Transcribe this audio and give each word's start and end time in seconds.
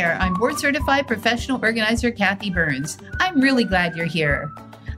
I'm 0.00 0.34
board 0.34 0.58
certified 0.58 1.06
professional 1.06 1.60
organizer 1.62 2.10
Kathi 2.10 2.52
Burns. 2.52 2.98
I'm 3.20 3.40
really 3.40 3.64
glad 3.64 3.94
you're 3.94 4.06
here. 4.06 4.50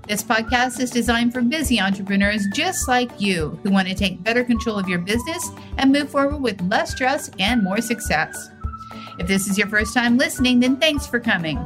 This 0.06 0.22
podcast 0.22 0.78
is 0.78 0.90
designed 0.90 1.32
for 1.32 1.40
busy 1.40 1.80
entrepreneurs 1.80 2.46
just 2.52 2.86
like 2.86 3.10
you 3.20 3.58
who 3.64 3.70
want 3.70 3.88
to 3.88 3.94
take 3.94 4.22
better 4.22 4.44
control 4.44 4.78
of 4.78 4.88
your 4.88 5.00
business 5.00 5.50
and 5.78 5.90
move 5.90 6.10
forward 6.10 6.40
with 6.40 6.60
less 6.70 6.92
stress 6.92 7.28
and 7.40 7.64
more 7.64 7.80
success. 7.80 8.50
If 9.18 9.26
this 9.26 9.48
is 9.48 9.58
your 9.58 9.66
first 9.66 9.94
time 9.94 10.16
listening, 10.16 10.60
then 10.60 10.76
thanks 10.76 11.08
for 11.08 11.18
coming. 11.18 11.58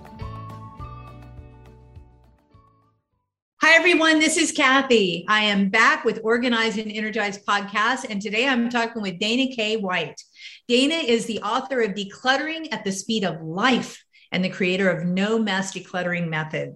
Hi, 3.64 3.76
everyone. 3.78 4.20
This 4.20 4.38
is 4.38 4.52
Kathi. 4.52 5.26
I 5.28 5.46
am 5.46 5.70
back 5.70 6.06
with 6.06 6.20
Organized 6.24 6.78
and 6.78 6.92
Energized 6.92 7.44
podcast, 7.48 8.06
and 8.08 8.22
today 8.22 8.48
I'm 8.48 8.70
talking 8.70 9.02
with 9.02 9.18
Dana 9.18 9.56
K. 9.56 9.78
White. 9.78 10.22
Dana 10.68 10.96
is 10.96 11.26
the 11.26 11.40
author 11.40 11.82
of 11.82 11.96
Decluttering 11.96 12.72
at 12.72 12.84
the 12.84 12.92
Speed 12.92 13.24
of 13.24 13.42
Life 13.42 14.04
and 14.34 14.44
the 14.44 14.50
creator 14.50 14.90
of 14.90 15.06
No 15.06 15.40
Mess 15.40 15.74
Decluttering 15.74 16.28
Method. 16.28 16.76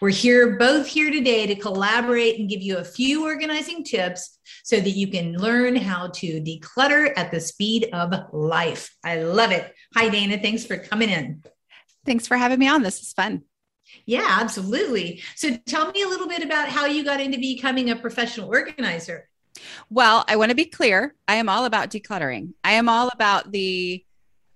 We're 0.00 0.10
here 0.10 0.56
both 0.56 0.86
here 0.86 1.10
today 1.10 1.46
to 1.46 1.54
collaborate 1.54 2.40
and 2.40 2.48
give 2.48 2.62
you 2.62 2.78
a 2.78 2.84
few 2.84 3.24
organizing 3.24 3.84
tips 3.84 4.38
so 4.64 4.80
that 4.80 4.90
you 4.90 5.06
can 5.08 5.34
learn 5.34 5.76
how 5.76 6.08
to 6.08 6.40
declutter 6.40 7.12
at 7.16 7.30
the 7.30 7.40
speed 7.40 7.90
of 7.92 8.12
life. 8.32 8.94
I 9.04 9.22
love 9.22 9.52
it. 9.52 9.72
Hi, 9.94 10.08
Dana. 10.08 10.38
Thanks 10.38 10.64
for 10.64 10.76
coming 10.78 11.10
in. 11.10 11.42
Thanks 12.04 12.26
for 12.26 12.36
having 12.36 12.58
me 12.58 12.68
on. 12.68 12.82
This 12.82 13.00
is 13.00 13.12
fun. 13.12 13.42
Yeah, 14.04 14.26
absolutely. 14.40 15.22
So 15.36 15.56
tell 15.66 15.90
me 15.90 16.02
a 16.02 16.08
little 16.08 16.28
bit 16.28 16.42
about 16.42 16.68
how 16.68 16.86
you 16.86 17.04
got 17.04 17.20
into 17.20 17.38
becoming 17.38 17.90
a 17.90 17.96
professional 17.96 18.48
organizer. 18.48 19.28
Well, 19.90 20.24
I 20.28 20.36
want 20.36 20.50
to 20.50 20.56
be 20.56 20.66
clear. 20.66 21.14
I 21.28 21.36
am 21.36 21.48
all 21.48 21.64
about 21.64 21.90
decluttering. 21.90 22.52
I 22.64 22.72
am 22.72 22.88
all 22.88 23.08
about 23.08 23.52
the 23.52 24.04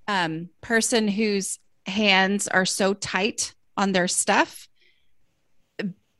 um, 0.08 0.50
person 0.60 1.08
whose 1.08 1.58
hands 1.86 2.48
are 2.48 2.66
so 2.66 2.94
tight 2.94 3.54
on 3.76 3.92
their 3.92 4.08
stuff 4.08 4.68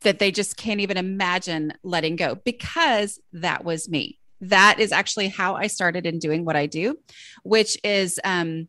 that 0.03 0.19
they 0.19 0.31
just 0.31 0.57
can't 0.57 0.81
even 0.81 0.97
imagine 0.97 1.75
letting 1.83 2.17
go 2.17 2.35
because 2.37 3.21
that 3.33 3.65
was 3.65 3.89
me. 3.89 4.19
That 4.41 4.81
is 4.81 4.93
actually 4.93 5.29
how 5.29 5.55
I 5.55 5.67
started 5.67 6.07
in 6.07 6.19
doing 6.19 6.45
what 6.45 6.57
I 6.57 6.67
do, 6.67 6.99
which 7.43 7.79
is 7.85 8.19
um, 8.25 8.69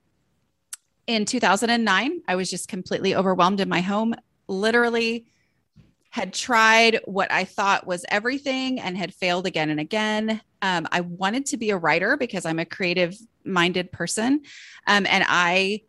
in 1.08 1.26
2009, 1.26 2.22
I 2.28 2.36
was 2.36 2.50
just 2.50 2.68
completely 2.68 3.16
overwhelmed 3.16 3.62
in 3.62 3.70
my 3.70 3.82
home 3.82 4.14
literally 4.48 5.26
had 6.10 6.34
tried 6.34 7.00
what 7.06 7.32
I 7.32 7.46
thought 7.46 7.88
was 7.88 8.06
everything 8.10 8.82
and 8.82 8.98
had 8.98 9.14
failed 9.14 9.48
again 9.48 9.70
and 9.70 9.80
again. 9.80 10.42
Um, 10.62 10.86
I 10.92 11.02
wanted 11.02 11.46
to 11.48 11.58
be 11.58 11.70
a 11.70 11.78
writer 11.78 12.18
because 12.18 12.46
I'm 12.46 12.60
a 12.60 12.66
creative 12.66 13.16
minded 13.46 13.94
person. 13.94 14.42
Um, 14.88 15.06
and 15.10 15.24
I 15.28 15.84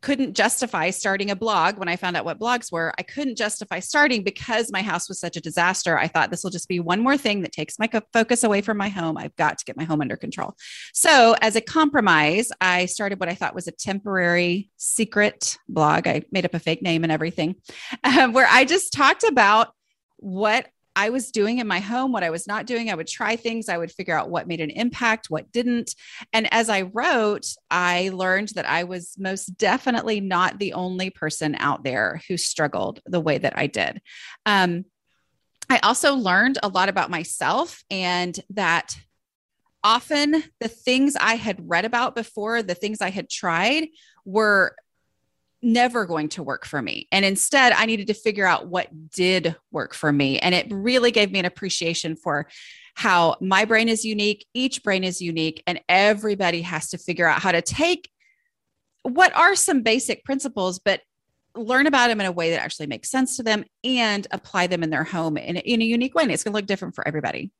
couldn't 0.00 0.34
justify 0.34 0.90
starting 0.90 1.30
a 1.30 1.36
blog 1.36 1.76
when 1.78 1.88
I 1.88 1.96
found 1.96 2.16
out 2.16 2.24
what 2.24 2.38
blogs 2.38 2.70
were. 2.70 2.92
I 2.98 3.02
couldn't 3.02 3.36
justify 3.36 3.80
starting 3.80 4.22
because 4.22 4.70
my 4.70 4.82
house 4.82 5.08
was 5.08 5.18
such 5.18 5.36
a 5.36 5.40
disaster. 5.40 5.98
I 5.98 6.06
thought 6.06 6.30
this 6.30 6.44
will 6.44 6.50
just 6.50 6.68
be 6.68 6.80
one 6.80 7.00
more 7.00 7.16
thing 7.16 7.42
that 7.42 7.52
takes 7.52 7.78
my 7.78 7.90
focus 8.12 8.44
away 8.44 8.60
from 8.60 8.76
my 8.76 8.88
home. 8.88 9.18
I've 9.18 9.34
got 9.36 9.58
to 9.58 9.64
get 9.64 9.76
my 9.76 9.84
home 9.84 10.00
under 10.00 10.16
control. 10.16 10.54
So, 10.92 11.34
as 11.40 11.56
a 11.56 11.60
compromise, 11.60 12.50
I 12.60 12.86
started 12.86 13.18
what 13.18 13.28
I 13.28 13.34
thought 13.34 13.54
was 13.54 13.66
a 13.66 13.72
temporary 13.72 14.70
secret 14.76 15.58
blog. 15.68 16.06
I 16.06 16.22
made 16.30 16.44
up 16.44 16.54
a 16.54 16.60
fake 16.60 16.82
name 16.82 17.02
and 17.02 17.12
everything, 17.12 17.56
um, 18.04 18.32
where 18.32 18.48
I 18.48 18.64
just 18.64 18.92
talked 18.92 19.24
about 19.24 19.72
what 20.18 20.68
I 20.98 21.10
was 21.10 21.30
doing 21.30 21.58
in 21.58 21.68
my 21.68 21.78
home, 21.78 22.10
what 22.10 22.24
I 22.24 22.30
was 22.30 22.48
not 22.48 22.66
doing. 22.66 22.90
I 22.90 22.96
would 22.96 23.06
try 23.06 23.36
things, 23.36 23.68
I 23.68 23.78
would 23.78 23.92
figure 23.92 24.18
out 24.18 24.30
what 24.30 24.48
made 24.48 24.60
an 24.60 24.70
impact, 24.70 25.30
what 25.30 25.52
didn't. 25.52 25.94
And 26.32 26.52
as 26.52 26.68
I 26.68 26.82
wrote, 26.82 27.46
I 27.70 28.10
learned 28.12 28.48
that 28.56 28.68
I 28.68 28.82
was 28.82 29.14
most 29.16 29.56
definitely 29.58 30.20
not 30.20 30.58
the 30.58 30.72
only 30.72 31.10
person 31.10 31.54
out 31.60 31.84
there 31.84 32.20
who 32.26 32.36
struggled 32.36 32.98
the 33.06 33.20
way 33.20 33.38
that 33.38 33.56
I 33.56 33.68
did. 33.68 34.02
Um, 34.44 34.86
I 35.70 35.78
also 35.84 36.16
learned 36.16 36.58
a 36.64 36.68
lot 36.68 36.88
about 36.88 37.10
myself 37.10 37.84
and 37.88 38.36
that 38.50 38.96
often 39.84 40.42
the 40.58 40.66
things 40.66 41.14
I 41.14 41.36
had 41.36 41.70
read 41.70 41.84
about 41.84 42.16
before, 42.16 42.64
the 42.64 42.74
things 42.74 43.00
I 43.00 43.10
had 43.10 43.30
tried 43.30 43.86
were 44.24 44.74
never 45.62 46.06
going 46.06 46.28
to 46.30 46.42
work 46.42 46.64
for 46.64 46.80
me. 46.80 47.08
And 47.10 47.24
instead, 47.24 47.72
I 47.72 47.86
needed 47.86 48.06
to 48.08 48.14
figure 48.14 48.46
out 48.46 48.68
what 48.68 48.88
did 49.10 49.56
work 49.70 49.94
for 49.94 50.12
me. 50.12 50.38
And 50.38 50.54
it 50.54 50.66
really 50.70 51.10
gave 51.10 51.32
me 51.32 51.38
an 51.38 51.44
appreciation 51.44 52.16
for 52.16 52.48
how 52.94 53.36
my 53.40 53.64
brain 53.64 53.88
is 53.88 54.04
unique, 54.04 54.46
each 54.54 54.82
brain 54.82 55.04
is 55.04 55.20
unique, 55.20 55.62
and 55.66 55.80
everybody 55.88 56.62
has 56.62 56.90
to 56.90 56.98
figure 56.98 57.26
out 57.26 57.40
how 57.40 57.52
to 57.52 57.62
take 57.62 58.10
what 59.02 59.34
are 59.36 59.54
some 59.54 59.82
basic 59.82 60.24
principles, 60.24 60.78
but 60.78 61.00
learn 61.54 61.86
about 61.86 62.08
them 62.08 62.20
in 62.20 62.26
a 62.26 62.32
way 62.32 62.50
that 62.50 62.62
actually 62.62 62.86
makes 62.86 63.10
sense 63.10 63.36
to 63.36 63.42
them 63.42 63.64
and 63.82 64.26
apply 64.30 64.66
them 64.66 64.82
in 64.82 64.90
their 64.90 65.04
home 65.04 65.36
in, 65.36 65.56
in 65.56 65.80
a 65.80 65.84
unique 65.84 66.14
way. 66.14 66.22
And 66.22 66.32
it's 66.32 66.44
going 66.44 66.52
to 66.52 66.56
look 66.56 66.66
different 66.66 66.94
for 66.94 67.06
everybody. 67.06 67.50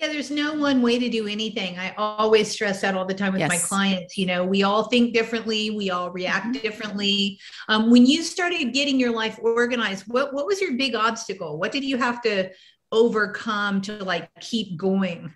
Yeah, 0.00 0.08
there's 0.08 0.30
no 0.30 0.54
one 0.54 0.80
way 0.80 0.98
to 0.98 1.10
do 1.10 1.28
anything. 1.28 1.78
I 1.78 1.92
always 1.98 2.50
stress 2.50 2.80
that 2.80 2.96
all 2.96 3.04
the 3.04 3.12
time 3.12 3.32
with 3.32 3.40
yes. 3.40 3.50
my 3.50 3.58
clients. 3.58 4.16
You 4.16 4.24
know, 4.24 4.46
we 4.46 4.62
all 4.62 4.84
think 4.84 5.12
differently, 5.12 5.68
we 5.68 5.90
all 5.90 6.10
react 6.10 6.46
mm-hmm. 6.46 6.62
differently. 6.62 7.38
Um, 7.68 7.90
when 7.90 8.06
you 8.06 8.22
started 8.22 8.72
getting 8.72 8.98
your 8.98 9.12
life 9.12 9.38
organized, 9.42 10.04
what 10.06 10.32
what 10.32 10.46
was 10.46 10.58
your 10.58 10.72
big 10.72 10.94
obstacle? 10.94 11.58
What 11.58 11.70
did 11.70 11.84
you 11.84 11.98
have 11.98 12.22
to 12.22 12.50
overcome 12.90 13.82
to 13.82 14.02
like 14.02 14.30
keep 14.40 14.78
going? 14.78 15.34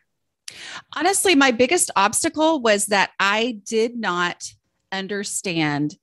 Honestly, 0.97 1.35
my 1.35 1.51
biggest 1.51 1.91
obstacle 1.95 2.61
was 2.61 2.87
that 2.87 3.11
I 3.21 3.59
did 3.67 3.97
not 3.97 4.51
understand 4.91 5.99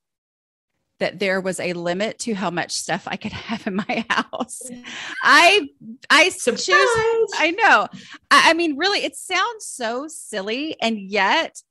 that 1.02 1.20
there 1.20 1.42
was 1.42 1.60
a 1.60 1.74
limit 1.74 2.20
to 2.20 2.34
how 2.34 2.50
much 2.50 2.72
stuff 2.72 3.04
I 3.08 3.18
could 3.18 3.34
have 3.50 3.68
in 3.68 3.76
my 3.76 4.06
house. 4.10 4.62
I 5.22 5.68
I 6.10 6.30
Surprise. 6.30 6.66
choose 6.66 7.32
I 7.38 7.54
know. 7.58 7.88
I, 8.30 8.52
I 8.52 8.54
mean 8.54 8.78
really 8.78 9.04
it 9.04 9.16
sounds 9.16 9.66
so 9.66 10.08
silly 10.08 10.78
and 10.82 10.98
yet 10.98 11.62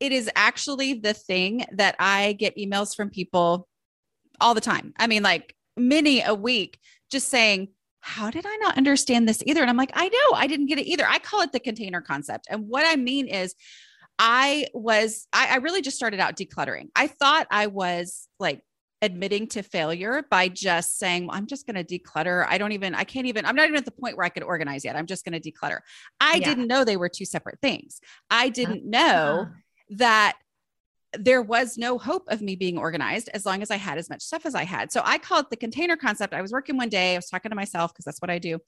it 0.00 0.12
is 0.12 0.30
actually 0.34 0.94
the 0.94 1.14
thing 1.14 1.64
that 1.72 1.96
I 1.98 2.32
get 2.32 2.56
emails 2.56 2.96
from 2.96 3.10
people 3.10 3.68
all 4.40 4.54
the 4.54 4.60
time. 4.60 4.92
I 4.98 5.06
mean 5.06 5.22
like 5.22 5.54
many 5.76 6.22
a 6.22 6.34
week 6.34 6.78
just 7.10 7.28
saying 7.28 7.68
how 8.00 8.30
did 8.30 8.46
I 8.46 8.56
not 8.56 8.78
understand 8.78 9.28
this 9.28 9.42
either? 9.44 9.60
And 9.60 9.68
I'm 9.68 9.76
like, 9.76 9.90
I 9.92 10.08
know 10.08 10.36
I 10.36 10.46
didn't 10.46 10.66
get 10.66 10.78
it 10.78 10.86
either. 10.86 11.04
I 11.06 11.18
call 11.18 11.42
it 11.42 11.52
the 11.52 11.60
container 11.60 12.00
concept. 12.00 12.46
And 12.48 12.68
what 12.68 12.86
I 12.86 12.96
mean 12.96 13.26
is, 13.26 13.54
I 14.18 14.66
was, 14.72 15.26
I, 15.32 15.54
I, 15.54 15.56
really 15.56 15.80
just 15.80 15.96
started 15.96 16.18
out 16.18 16.36
decluttering. 16.36 16.88
I 16.96 17.06
thought 17.06 17.46
I 17.50 17.68
was 17.68 18.26
like 18.40 18.62
admitting 19.00 19.46
to 19.46 19.62
failure 19.62 20.24
by 20.30 20.48
just 20.48 20.98
saying, 20.98 21.26
well, 21.26 21.36
I'm 21.36 21.46
just 21.46 21.66
going 21.66 21.82
to 21.82 21.98
declutter. 21.98 22.46
I 22.48 22.58
don't 22.58 22.72
even, 22.72 22.94
I 22.94 23.04
can't 23.04 23.26
even, 23.26 23.46
I'm 23.46 23.54
not 23.54 23.66
even 23.66 23.76
at 23.76 23.84
the 23.84 23.92
point 23.92 24.16
where 24.16 24.26
I 24.26 24.28
could 24.28 24.42
organize 24.42 24.84
yet. 24.84 24.96
I'm 24.96 25.06
just 25.06 25.24
going 25.24 25.40
to 25.40 25.52
declutter. 25.52 25.80
I 26.20 26.36
yeah. 26.36 26.44
didn't 26.44 26.66
know 26.66 26.84
they 26.84 26.96
were 26.96 27.08
two 27.08 27.24
separate 27.24 27.60
things. 27.60 28.00
I 28.30 28.48
didn't 28.48 28.94
uh, 28.94 28.98
know 28.98 29.46
uh, 29.46 29.54
that 29.90 30.36
there 31.16 31.40
was 31.40 31.78
no 31.78 31.96
hope 31.96 32.24
of 32.28 32.42
me 32.42 32.54
being 32.54 32.76
organized 32.76 33.30
as 33.32 33.46
long 33.46 33.62
as 33.62 33.70
I 33.70 33.76
had 33.76 33.98
as 33.98 34.10
much 34.10 34.22
stuff 34.22 34.44
as 34.44 34.54
I 34.54 34.64
had. 34.64 34.92
So 34.92 35.00
I 35.04 35.18
call 35.18 35.40
it 35.40 35.48
the 35.48 35.56
container 35.56 35.96
concept. 35.96 36.34
I 36.34 36.42
was 36.42 36.52
working 36.52 36.76
one 36.76 36.90
day, 36.90 37.14
I 37.14 37.18
was 37.18 37.28
talking 37.28 37.50
to 37.50 37.56
myself 37.56 37.92
because 37.92 38.04
that's 38.04 38.20
what 38.20 38.30
I 38.30 38.38
do. 38.38 38.58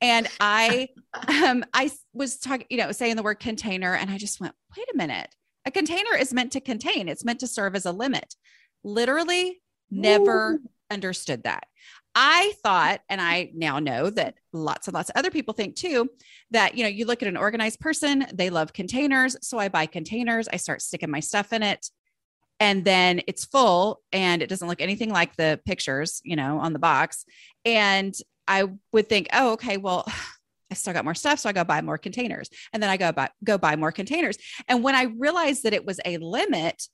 And 0.00 0.28
I 0.38 0.88
um 1.42 1.64
I 1.72 1.90
was 2.12 2.36
talking, 2.36 2.66
you 2.68 2.76
know, 2.76 2.92
saying 2.92 3.16
the 3.16 3.22
word 3.22 3.40
container 3.40 3.94
and 3.94 4.10
I 4.10 4.18
just 4.18 4.40
went, 4.40 4.54
"Wait 4.76 4.86
a 4.92 4.96
minute. 4.96 5.34
A 5.64 5.70
container 5.70 6.14
is 6.18 6.34
meant 6.34 6.52
to 6.52 6.60
contain. 6.60 7.08
It's 7.08 7.24
meant 7.24 7.40
to 7.40 7.46
serve 7.46 7.74
as 7.74 7.86
a 7.86 7.92
limit." 7.92 8.34
Literally 8.84 9.60
Never 9.90 10.54
Ooh. 10.54 10.70
understood 10.90 11.44
that. 11.44 11.66
I 12.18 12.54
thought, 12.62 13.00
and 13.10 13.20
I 13.20 13.50
now 13.54 13.78
know 13.78 14.08
that 14.08 14.36
lots 14.54 14.88
and 14.88 14.94
lots 14.94 15.10
of 15.10 15.16
other 15.16 15.30
people 15.30 15.52
think 15.52 15.76
too, 15.76 16.08
that, 16.50 16.74
you 16.74 16.82
know, 16.82 16.88
you 16.88 17.04
look 17.04 17.22
at 17.22 17.28
an 17.28 17.36
organized 17.36 17.78
person, 17.78 18.26
they 18.32 18.48
love 18.48 18.72
containers. 18.72 19.36
So 19.42 19.58
I 19.58 19.68
buy 19.68 19.84
containers, 19.84 20.48
I 20.48 20.56
start 20.56 20.80
sticking 20.80 21.10
my 21.10 21.20
stuff 21.20 21.52
in 21.52 21.62
it. 21.62 21.90
And 22.58 22.86
then 22.86 23.20
it's 23.26 23.44
full 23.44 24.00
and 24.12 24.40
it 24.40 24.48
doesn't 24.48 24.66
look 24.66 24.80
anything 24.80 25.10
like 25.10 25.36
the 25.36 25.60
pictures, 25.66 26.22
you 26.24 26.36
know, 26.36 26.58
on 26.58 26.72
the 26.72 26.78
box. 26.78 27.26
And 27.66 28.14
I 28.48 28.70
would 28.92 29.10
think, 29.10 29.28
oh, 29.34 29.52
okay, 29.52 29.76
well, 29.76 30.06
I 30.70 30.74
still 30.74 30.94
got 30.94 31.04
more 31.04 31.14
stuff. 31.14 31.38
So 31.38 31.48
I 31.50 31.52
go 31.52 31.64
buy 31.64 31.82
more 31.82 31.98
containers. 31.98 32.48
And 32.72 32.82
then 32.82 32.90
I 32.90 32.96
go 32.96 33.12
buy, 33.12 33.28
go 33.44 33.56
buy 33.58 33.76
more 33.76 33.92
containers. 33.92 34.36
And 34.66 34.82
when 34.82 34.96
I 34.96 35.04
realized 35.04 35.62
that 35.62 35.74
it 35.74 35.86
was 35.86 36.00
a 36.04 36.16
limit, 36.16 36.88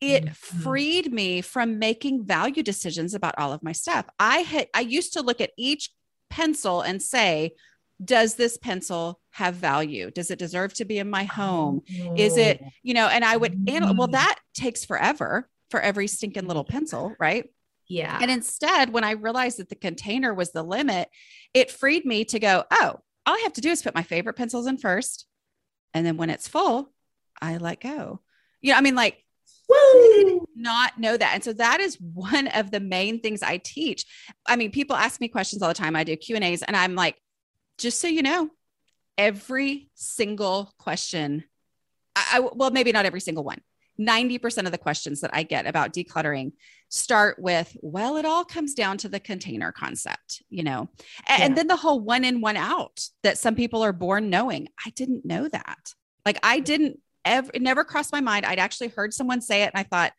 it 0.00 0.24
mm-hmm. 0.24 0.58
freed 0.60 1.12
me 1.12 1.40
from 1.40 1.78
making 1.78 2.24
value 2.24 2.62
decisions 2.62 3.14
about 3.14 3.34
all 3.38 3.52
of 3.52 3.62
my 3.62 3.72
stuff. 3.72 4.06
I 4.18 4.38
had 4.38 4.68
I 4.74 4.80
used 4.80 5.14
to 5.14 5.22
look 5.22 5.40
at 5.40 5.52
each 5.56 5.90
pencil 6.30 6.82
and 6.82 7.02
say, 7.02 7.54
does 8.04 8.34
this 8.34 8.56
pencil 8.56 9.20
have 9.30 9.54
value? 9.54 10.10
Does 10.10 10.30
it 10.30 10.38
deserve 10.38 10.72
to 10.74 10.84
be 10.84 10.98
in 10.98 11.10
my 11.10 11.24
home? 11.24 11.82
Is 12.16 12.36
it, 12.36 12.60
oh. 12.62 12.68
you 12.82 12.94
know, 12.94 13.08
and 13.08 13.24
I 13.24 13.36
would, 13.36 13.58
well, 13.66 14.08
mm. 14.08 14.12
that 14.12 14.38
takes 14.54 14.84
forever 14.84 15.48
for 15.70 15.80
every 15.80 16.06
stinking 16.06 16.46
little 16.46 16.64
pencil, 16.64 17.14
right? 17.18 17.50
Yeah. 17.88 18.18
And 18.20 18.30
instead, 18.30 18.92
when 18.92 19.02
I 19.02 19.12
realized 19.12 19.58
that 19.58 19.68
the 19.68 19.74
container 19.74 20.32
was 20.32 20.52
the 20.52 20.62
limit, 20.62 21.08
it 21.54 21.70
freed 21.70 22.04
me 22.04 22.24
to 22.26 22.38
go, 22.38 22.64
oh, 22.70 23.00
all 23.26 23.34
I 23.34 23.40
have 23.42 23.54
to 23.54 23.60
do 23.60 23.70
is 23.70 23.82
put 23.82 23.94
my 23.94 24.02
favorite 24.02 24.36
pencils 24.36 24.66
in 24.66 24.76
first. 24.76 25.26
And 25.92 26.06
then 26.06 26.16
when 26.16 26.30
it's 26.30 26.46
full, 26.46 26.92
I 27.42 27.56
let 27.56 27.80
go. 27.80 28.20
You 28.60 28.72
know, 28.72 28.78
I 28.78 28.80
mean, 28.80 28.94
like, 28.94 29.24
Woo! 29.68 30.46
not 30.58 30.98
know 30.98 31.16
that. 31.16 31.34
And 31.34 31.44
so 31.44 31.52
that 31.54 31.80
is 31.80 31.96
one 32.00 32.48
of 32.48 32.70
the 32.70 32.80
main 32.80 33.20
things 33.20 33.42
I 33.42 33.58
teach. 33.58 34.04
I 34.46 34.56
mean, 34.56 34.70
people 34.70 34.96
ask 34.96 35.20
me 35.20 35.28
questions 35.28 35.62
all 35.62 35.68
the 35.68 35.74
time. 35.74 35.96
I 35.96 36.04
do 36.04 36.16
Q 36.16 36.36
and 36.36 36.44
A's 36.44 36.62
and 36.62 36.76
I'm 36.76 36.94
like, 36.94 37.16
just 37.78 38.00
so 38.00 38.08
you 38.08 38.22
know, 38.22 38.50
every 39.16 39.90
single 39.94 40.72
question, 40.78 41.44
I, 42.16 42.30
I 42.34 42.40
well, 42.40 42.70
maybe 42.70 42.92
not 42.92 43.06
every 43.06 43.20
single 43.20 43.44
one, 43.44 43.60
90% 44.00 44.66
of 44.66 44.72
the 44.72 44.78
questions 44.78 45.20
that 45.20 45.30
I 45.32 45.44
get 45.44 45.66
about 45.66 45.92
decluttering 45.92 46.52
start 46.88 47.38
with, 47.38 47.76
well, 47.80 48.16
it 48.16 48.24
all 48.24 48.44
comes 48.44 48.74
down 48.74 48.98
to 48.98 49.08
the 49.08 49.20
container 49.20 49.72
concept, 49.72 50.42
you 50.48 50.62
know, 50.62 50.88
and, 51.28 51.38
yeah. 51.38 51.44
and 51.44 51.56
then 51.56 51.66
the 51.66 51.76
whole 51.76 52.00
one 52.00 52.24
in, 52.24 52.40
one 52.40 52.56
out 52.56 53.00
that 53.22 53.38
some 53.38 53.54
people 53.54 53.82
are 53.84 53.92
born 53.92 54.30
knowing. 54.30 54.68
I 54.84 54.90
didn't 54.90 55.24
know 55.24 55.48
that. 55.48 55.94
Like, 56.24 56.38
I 56.42 56.60
didn't 56.60 57.00
ever, 57.24 57.50
it 57.54 57.62
never 57.62 57.84
crossed 57.84 58.12
my 58.12 58.20
mind. 58.20 58.46
I'd 58.46 58.58
actually 58.58 58.88
heard 58.88 59.12
someone 59.14 59.40
say 59.40 59.62
it 59.62 59.70
and 59.74 59.80
I 59.80 59.82
thought, 59.84 60.12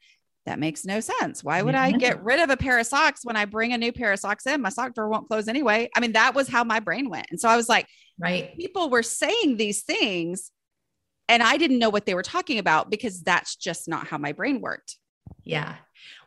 that 0.46 0.58
makes 0.58 0.84
no 0.86 1.00
sense. 1.00 1.44
Why 1.44 1.62
would 1.62 1.76
I 1.76 1.92
get 1.92 2.24
rid 2.24 2.40
of 2.40 2.50
a 2.50 2.58
pair 2.58 2.80
of 2.80 2.88
socks 2.88 3.24
when 3.24 3.36
I 3.36 3.46
bring 3.46 3.74
a 3.74 3.78
new 3.78 3.92
pair 3.92 4.14
of 4.14 4.20
socks 4.20 4.48
in? 4.48 4.62
My 4.62 4.70
sock 4.70 4.96
drawer 4.96 5.08
won't 5.08 5.28
close 5.28 5.48
anyway. 5.48 5.90
I 5.96 6.00
mean, 6.00 6.14
that 6.14 6.34
was 6.34 6.48
how 6.48 6.64
my 6.64 6.80
brain 6.80 7.10
went. 7.10 7.28
And 7.30 7.40
so 7.40 7.48
I 7.48 7.56
was 7.56 7.70
like, 7.70 7.88
right. 8.18 8.56
People 8.56 8.90
were 8.90 9.04
saying 9.04 9.58
these 9.58 9.84
things 9.84 10.52
and 11.28 11.44
I 11.44 11.58
didn't 11.58 11.78
know 11.78 11.90
what 11.90 12.08
they 12.08 12.16
were 12.16 12.24
talking 12.24 12.58
about 12.58 12.90
because 12.90 13.22
that's 13.22 13.56
just 13.58 13.88
not 13.88 14.08
how 14.08 14.18
my 14.18 14.32
brain 14.32 14.60
worked. 14.60 14.98
Yeah. 15.44 15.76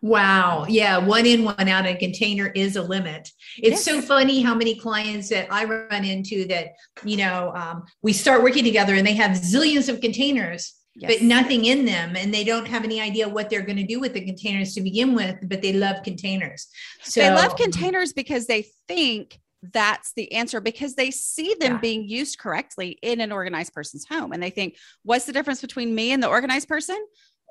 Wow. 0.00 0.66
Yeah. 0.68 0.98
One 0.98 1.26
in, 1.26 1.44
one 1.44 1.68
out 1.68 1.86
a 1.86 1.94
container 1.94 2.48
is 2.48 2.76
a 2.76 2.82
limit. 2.82 3.30
It's 3.56 3.70
yes. 3.70 3.84
so 3.84 4.02
funny 4.02 4.42
how 4.42 4.54
many 4.54 4.74
clients 4.74 5.28
that 5.28 5.46
I 5.50 5.64
run 5.64 6.04
into 6.04 6.46
that, 6.48 6.72
you 7.04 7.16
know, 7.16 7.52
um, 7.54 7.84
we 8.02 8.12
start 8.12 8.42
working 8.42 8.64
together 8.64 8.94
and 8.94 9.06
they 9.06 9.14
have 9.14 9.32
zillions 9.32 9.88
of 9.88 10.00
containers. 10.00 10.74
Yes. 10.94 11.10
But 11.10 11.22
nothing 11.22 11.64
in 11.64 11.86
them, 11.86 12.16
and 12.16 12.34
they 12.34 12.44
don't 12.44 12.68
have 12.68 12.84
any 12.84 13.00
idea 13.00 13.26
what 13.26 13.48
they're 13.48 13.62
going 13.62 13.78
to 13.78 13.82
do 13.82 13.98
with 13.98 14.12
the 14.12 14.26
containers 14.26 14.74
to 14.74 14.82
begin 14.82 15.14
with. 15.14 15.36
But 15.42 15.62
they 15.62 15.72
love 15.72 16.02
containers. 16.02 16.68
So 17.02 17.22
they 17.22 17.30
love 17.30 17.56
containers 17.56 18.12
because 18.12 18.46
they 18.46 18.66
think 18.88 19.40
that's 19.62 20.12
the 20.14 20.32
answer 20.32 20.60
because 20.60 20.94
they 20.94 21.10
see 21.10 21.54
them 21.58 21.72
yeah. 21.72 21.78
being 21.78 22.08
used 22.08 22.38
correctly 22.38 22.98
in 23.00 23.20
an 23.20 23.30
organized 23.30 23.72
person's 23.72 24.04
home 24.04 24.32
and 24.32 24.42
they 24.42 24.50
think 24.50 24.76
what's 25.04 25.24
the 25.24 25.32
difference 25.32 25.60
between 25.60 25.94
me 25.94 26.10
and 26.10 26.20
the 26.20 26.28
organized 26.28 26.68
person 26.68 26.96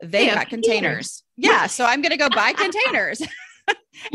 they 0.01 0.25
yeah, 0.27 0.35
got 0.35 0.49
containers. 0.49 1.23
Yeah 1.37 1.67
so 1.67 1.85
i'm 1.85 2.01
going 2.01 2.11
to 2.11 2.17
go 2.17 2.29
buy 2.29 2.53
containers 2.53 3.21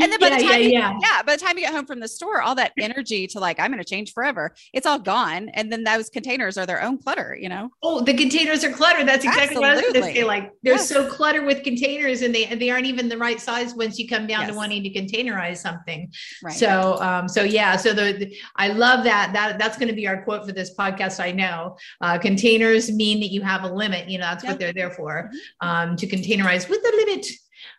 and 0.00 0.11
then 0.11 0.19
by 0.20 0.28
yeah, 0.28 0.37
the 0.37 0.43
time 0.43 0.52
yeah, 0.52 0.58
you, 0.58 0.70
yeah. 0.70 0.99
yeah, 1.00 1.23
by 1.23 1.37
the 1.37 1.44
time 1.44 1.56
you 1.56 1.64
get 1.64 1.75
home 1.75 1.87
from 1.87 2.00
the 2.00 2.08
store, 2.08 2.40
all 2.43 2.55
that 2.55 2.73
energy 2.78 3.26
to 3.28 3.40
like, 3.40 3.61
I'm 3.61 3.70
going 3.70 3.82
to 3.82 3.88
change 3.88 4.12
forever, 4.12 4.55
it's 4.73 4.87
all 4.87 4.99
gone. 4.99 5.49
And 5.50 5.73
then 5.73 5.84
those 5.84 6.08
containers 6.08 6.56
are 6.58 6.67
their 6.67 6.82
own 6.82 6.99
clutter, 6.99 7.37
you 7.40 7.49
know? 7.49 7.70
Oh, 7.82 8.00
the 8.00 8.14
containers 8.14 8.64
are 8.64 8.73
cluttered. 8.73 9.06
That's 9.06 9.25
exactly 9.25 9.56
Absolutely. 9.56 9.61
what 9.61 9.70
I 9.70 9.75
was 9.75 9.93
going 9.93 10.14
to 10.14 10.20
say. 10.20 10.25
Like 10.25 10.52
they're 10.62 10.75
yes. 10.75 10.88
so 10.88 11.08
cluttered 11.08 11.46
with 11.46 11.62
containers 11.62 12.23
and 12.23 12.34
they, 12.34 12.46
they 12.46 12.70
aren't 12.70 12.87
even 12.87 13.08
the 13.08 13.19
right 13.19 13.40
size 13.40 13.75
once 13.75 13.99
you 13.99 14.08
come 14.08 14.26
down 14.26 14.43
yes. 14.43 14.50
to 14.50 14.56
wanting 14.56 14.82
to 14.82 14.90
containerize 14.90 15.58
something. 15.58 16.11
Right. 16.43 16.55
So, 16.55 17.00
um, 17.00 17.28
so 17.28 17.43
yeah, 17.43 17.76
so 17.76 17.93
the, 17.93 18.12
the 18.12 18.37
I 18.56 18.69
love 18.69 19.05
that, 19.05 19.32
that 19.32 19.58
that's 19.58 19.76
going 19.76 19.88
to 19.88 19.94
be 19.94 20.06
our 20.06 20.23
quote 20.23 20.46
for 20.46 20.52
this 20.52 20.75
podcast. 20.75 21.23
I 21.23 21.32
know, 21.32 21.76
uh, 22.00 22.19
containers 22.19 22.90
mean 22.90 23.20
that 23.20 23.28
you 23.28 23.43
have 23.43 23.64
a 23.64 23.69
limit, 23.69 24.08
you 24.08 24.19
know, 24.19 24.25
that's 24.25 24.44
yep. 24.44 24.52
what 24.52 24.61
they're 24.61 24.73
there 24.73 24.90
for, 24.90 25.31
mm-hmm. 25.62 25.69
um, 25.90 25.96
to 25.96 26.06
containerize 26.06 26.69
with 26.69 26.81
a 26.81 26.96
limit. 26.96 27.26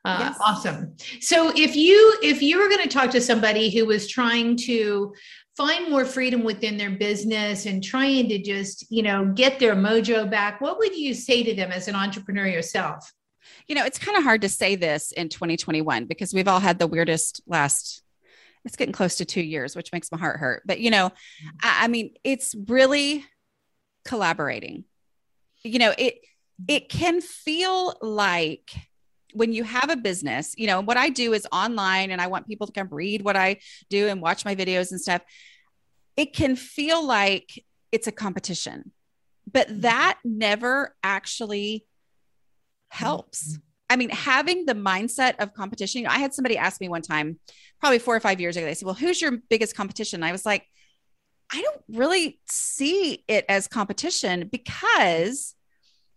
Uh, 0.07 0.19
yes. 0.19 0.37
Awesome. 0.39 0.95
So 1.19 1.51
if 1.53 1.75
you 1.75 2.17
if 2.23 2.41
you 2.41 2.59
were 2.59 2.69
going 2.69 2.83
to 2.83 2.87
talk 2.87 3.11
to 3.11 3.19
somebody 3.19 3.69
who 3.69 3.85
was 3.85 4.07
trying 4.07 4.55
to 4.57 5.13
find 5.57 5.89
more 5.89 6.05
freedom 6.05 6.45
within 6.45 6.77
their 6.77 6.91
business 6.91 7.65
and 7.65 7.83
trying 7.83 8.29
to 8.29 8.41
just 8.41 8.89
you 8.89 9.03
know 9.03 9.25
get 9.25 9.59
their 9.59 9.75
mojo 9.75 10.29
back, 10.29 10.61
what 10.61 10.77
would 10.77 10.95
you 10.95 11.13
say 11.13 11.43
to 11.43 11.53
them 11.53 11.73
as 11.73 11.89
an 11.89 11.95
entrepreneur 11.95 12.47
yourself? 12.47 13.11
You 13.67 13.75
know, 13.75 13.83
it's 13.83 13.99
kind 13.99 14.17
of 14.17 14.23
hard 14.23 14.43
to 14.43 14.49
say 14.49 14.77
this 14.77 15.11
in 15.11 15.27
2021 15.27 16.05
because 16.05 16.33
we've 16.33 16.47
all 16.47 16.61
had 16.61 16.79
the 16.79 16.87
weirdest 16.87 17.41
last 17.45 18.01
it's 18.63 18.77
getting 18.77 18.93
close 18.93 19.17
to 19.17 19.25
two 19.25 19.41
years, 19.41 19.75
which 19.75 19.91
makes 19.91 20.09
my 20.09 20.17
heart 20.17 20.39
hurt. 20.39 20.63
But 20.65 20.79
you 20.79 20.89
know, 20.89 21.11
I, 21.61 21.83
I 21.83 21.87
mean, 21.89 22.13
it's 22.23 22.55
really 22.67 23.25
collaborating. 24.05 24.85
You 25.63 25.79
know, 25.79 25.93
it 25.97 26.19
it 26.65 26.87
can 26.87 27.19
feel 27.19 27.93
like 28.01 28.71
when 29.33 29.53
you 29.53 29.63
have 29.63 29.89
a 29.89 29.95
business, 29.95 30.53
you 30.57 30.67
know, 30.67 30.81
what 30.81 30.97
I 30.97 31.09
do 31.09 31.33
is 31.33 31.47
online 31.51 32.11
and 32.11 32.21
I 32.21 32.27
want 32.27 32.47
people 32.47 32.67
to 32.67 32.73
come 32.73 32.87
read 32.91 33.23
what 33.23 33.35
I 33.35 33.57
do 33.89 34.07
and 34.07 34.21
watch 34.21 34.45
my 34.45 34.55
videos 34.55 34.91
and 34.91 35.01
stuff. 35.01 35.21
It 36.15 36.33
can 36.33 36.55
feel 36.55 37.05
like 37.05 37.63
it's 37.91 38.07
a 38.07 38.11
competition, 38.11 38.91
but 39.51 39.67
mm-hmm. 39.67 39.81
that 39.81 40.19
never 40.23 40.95
actually 41.03 41.85
helps. 42.89 43.53
Mm-hmm. 43.53 43.61
I 43.89 43.95
mean, 43.95 44.09
having 44.09 44.65
the 44.65 44.75
mindset 44.75 45.35
of 45.39 45.53
competition, 45.53 46.01
you 46.01 46.07
know, 46.07 46.13
I 46.13 46.19
had 46.19 46.33
somebody 46.33 46.57
ask 46.57 46.81
me 46.81 46.89
one 46.89 47.01
time, 47.01 47.39
probably 47.79 47.99
four 47.99 48.15
or 48.15 48.19
five 48.19 48.41
years 48.41 48.57
ago, 48.57 48.65
they 48.65 48.73
said, 48.73 48.85
Well, 48.85 48.95
who's 48.95 49.21
your 49.21 49.37
biggest 49.49 49.75
competition? 49.75 50.23
I 50.23 50.31
was 50.31 50.45
like, 50.45 50.65
I 51.51 51.61
don't 51.61 51.81
really 51.97 52.39
see 52.49 53.23
it 53.27 53.45
as 53.47 53.67
competition 53.67 54.49
because 54.51 55.55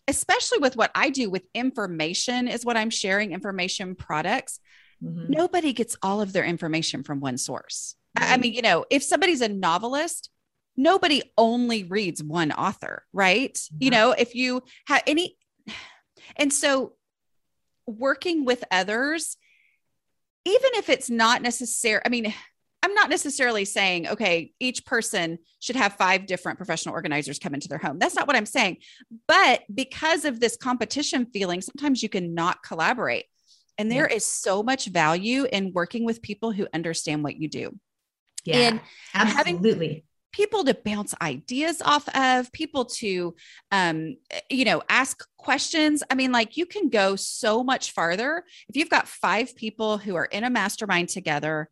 especially 0.09 0.59
with 0.59 0.77
what 0.77 0.91
I 0.95 1.11
do 1.11 1.31
with 1.31 1.43
information, 1.55 2.49
is 2.49 2.65
what 2.65 2.77
I'm 2.77 2.91
sharing 2.91 3.33
information 3.33 3.95
products. 3.95 4.61
Mm-hmm. 5.03 5.33
Nobody 5.33 5.73
gets 5.73 5.97
all 6.03 6.21
of 6.21 6.33
their 6.33 6.45
information 6.45 7.03
from 7.03 7.21
one 7.21 7.39
source. 7.39 7.95
Right. 8.19 8.33
I 8.33 8.37
mean, 8.37 8.53
you 8.53 8.63
know, 8.63 8.85
if 8.91 9.03
somebody's 9.03 9.41
a 9.41 9.49
novelist, 9.49 10.31
nobody 10.77 11.23
only 11.39 11.85
reads 11.85 12.23
one 12.23 12.53
author, 12.53 13.05
right? 13.13 13.59
You 13.79 13.91
know, 13.91 14.13
if 14.13 14.35
you 14.35 14.63
have 14.87 15.03
any, 15.07 15.37
and 16.37 16.53
so 16.53 16.95
working 17.87 18.45
with 18.45 18.65
others, 18.71 19.37
even 20.45 20.71
if 20.75 20.89
it's 20.89 21.11
not 21.11 21.43
necessary, 21.43 22.01
I 22.05 22.09
mean, 22.09 22.35
I'm 22.83 22.95
not 22.95 23.11
necessarily 23.11 23.65
saying, 23.65 24.09
okay, 24.09 24.53
each 24.59 24.87
person 24.87 25.39
should 25.61 25.77
have 25.77 25.95
five 25.95 26.27
different 26.27 26.57
professional 26.59 26.95
organizers 26.95 27.39
come 27.39 27.55
into 27.55 27.69
their 27.69 27.79
home. 27.79 27.99
That's 27.99 28.15
not 28.15 28.27
what 28.27 28.37
I'm 28.37 28.47
saying. 28.47 28.79
But 29.29 29.63
because 29.73 30.25
of 30.25 30.41
this 30.41 30.57
competition 30.57 31.27
feeling, 31.27 31.61
sometimes 31.61 32.03
you 32.03 32.09
can 32.09 32.35
not 32.35 32.63
collaborate. 32.63 33.27
And 33.77 33.91
there 33.91 34.09
yeah. 34.09 34.17
is 34.17 34.27
so 34.27 34.63
much 34.63 34.87
value 34.87 35.47
in 35.51 35.73
working 35.75 36.05
with 36.05 36.23
people 36.23 36.53
who 36.53 36.67
understand 36.73 37.23
what 37.23 37.37
you 37.37 37.49
do. 37.49 37.79
Yeah, 38.45 38.57
and 38.57 38.81
absolutely. 39.15 40.05
people 40.33 40.65
to 40.65 40.75
bounce 40.75 41.15
ideas 41.21 41.83
off 41.83 42.09
of, 42.15 42.51
people 42.53 42.87
to, 42.87 43.35
um, 43.71 44.17
you 44.49 44.65
know, 44.65 44.83
ask 44.89 45.23
questions. 45.37 46.03
I 46.11 46.15
mean, 46.15 46.33
like 46.33 46.57
you 46.57 46.65
can 46.65 46.89
go 46.89 47.17
so 47.17 47.63
much 47.63 47.93
farther 47.93 48.45
if 48.69 48.77
you've 48.77 48.89
got 48.89 49.09
five 49.09 49.55
people 49.55 49.99
who 49.99 50.15
are 50.15 50.25
in 50.25 50.45
a 50.45 50.51
mastermind 50.51 51.11
together 51.11 51.69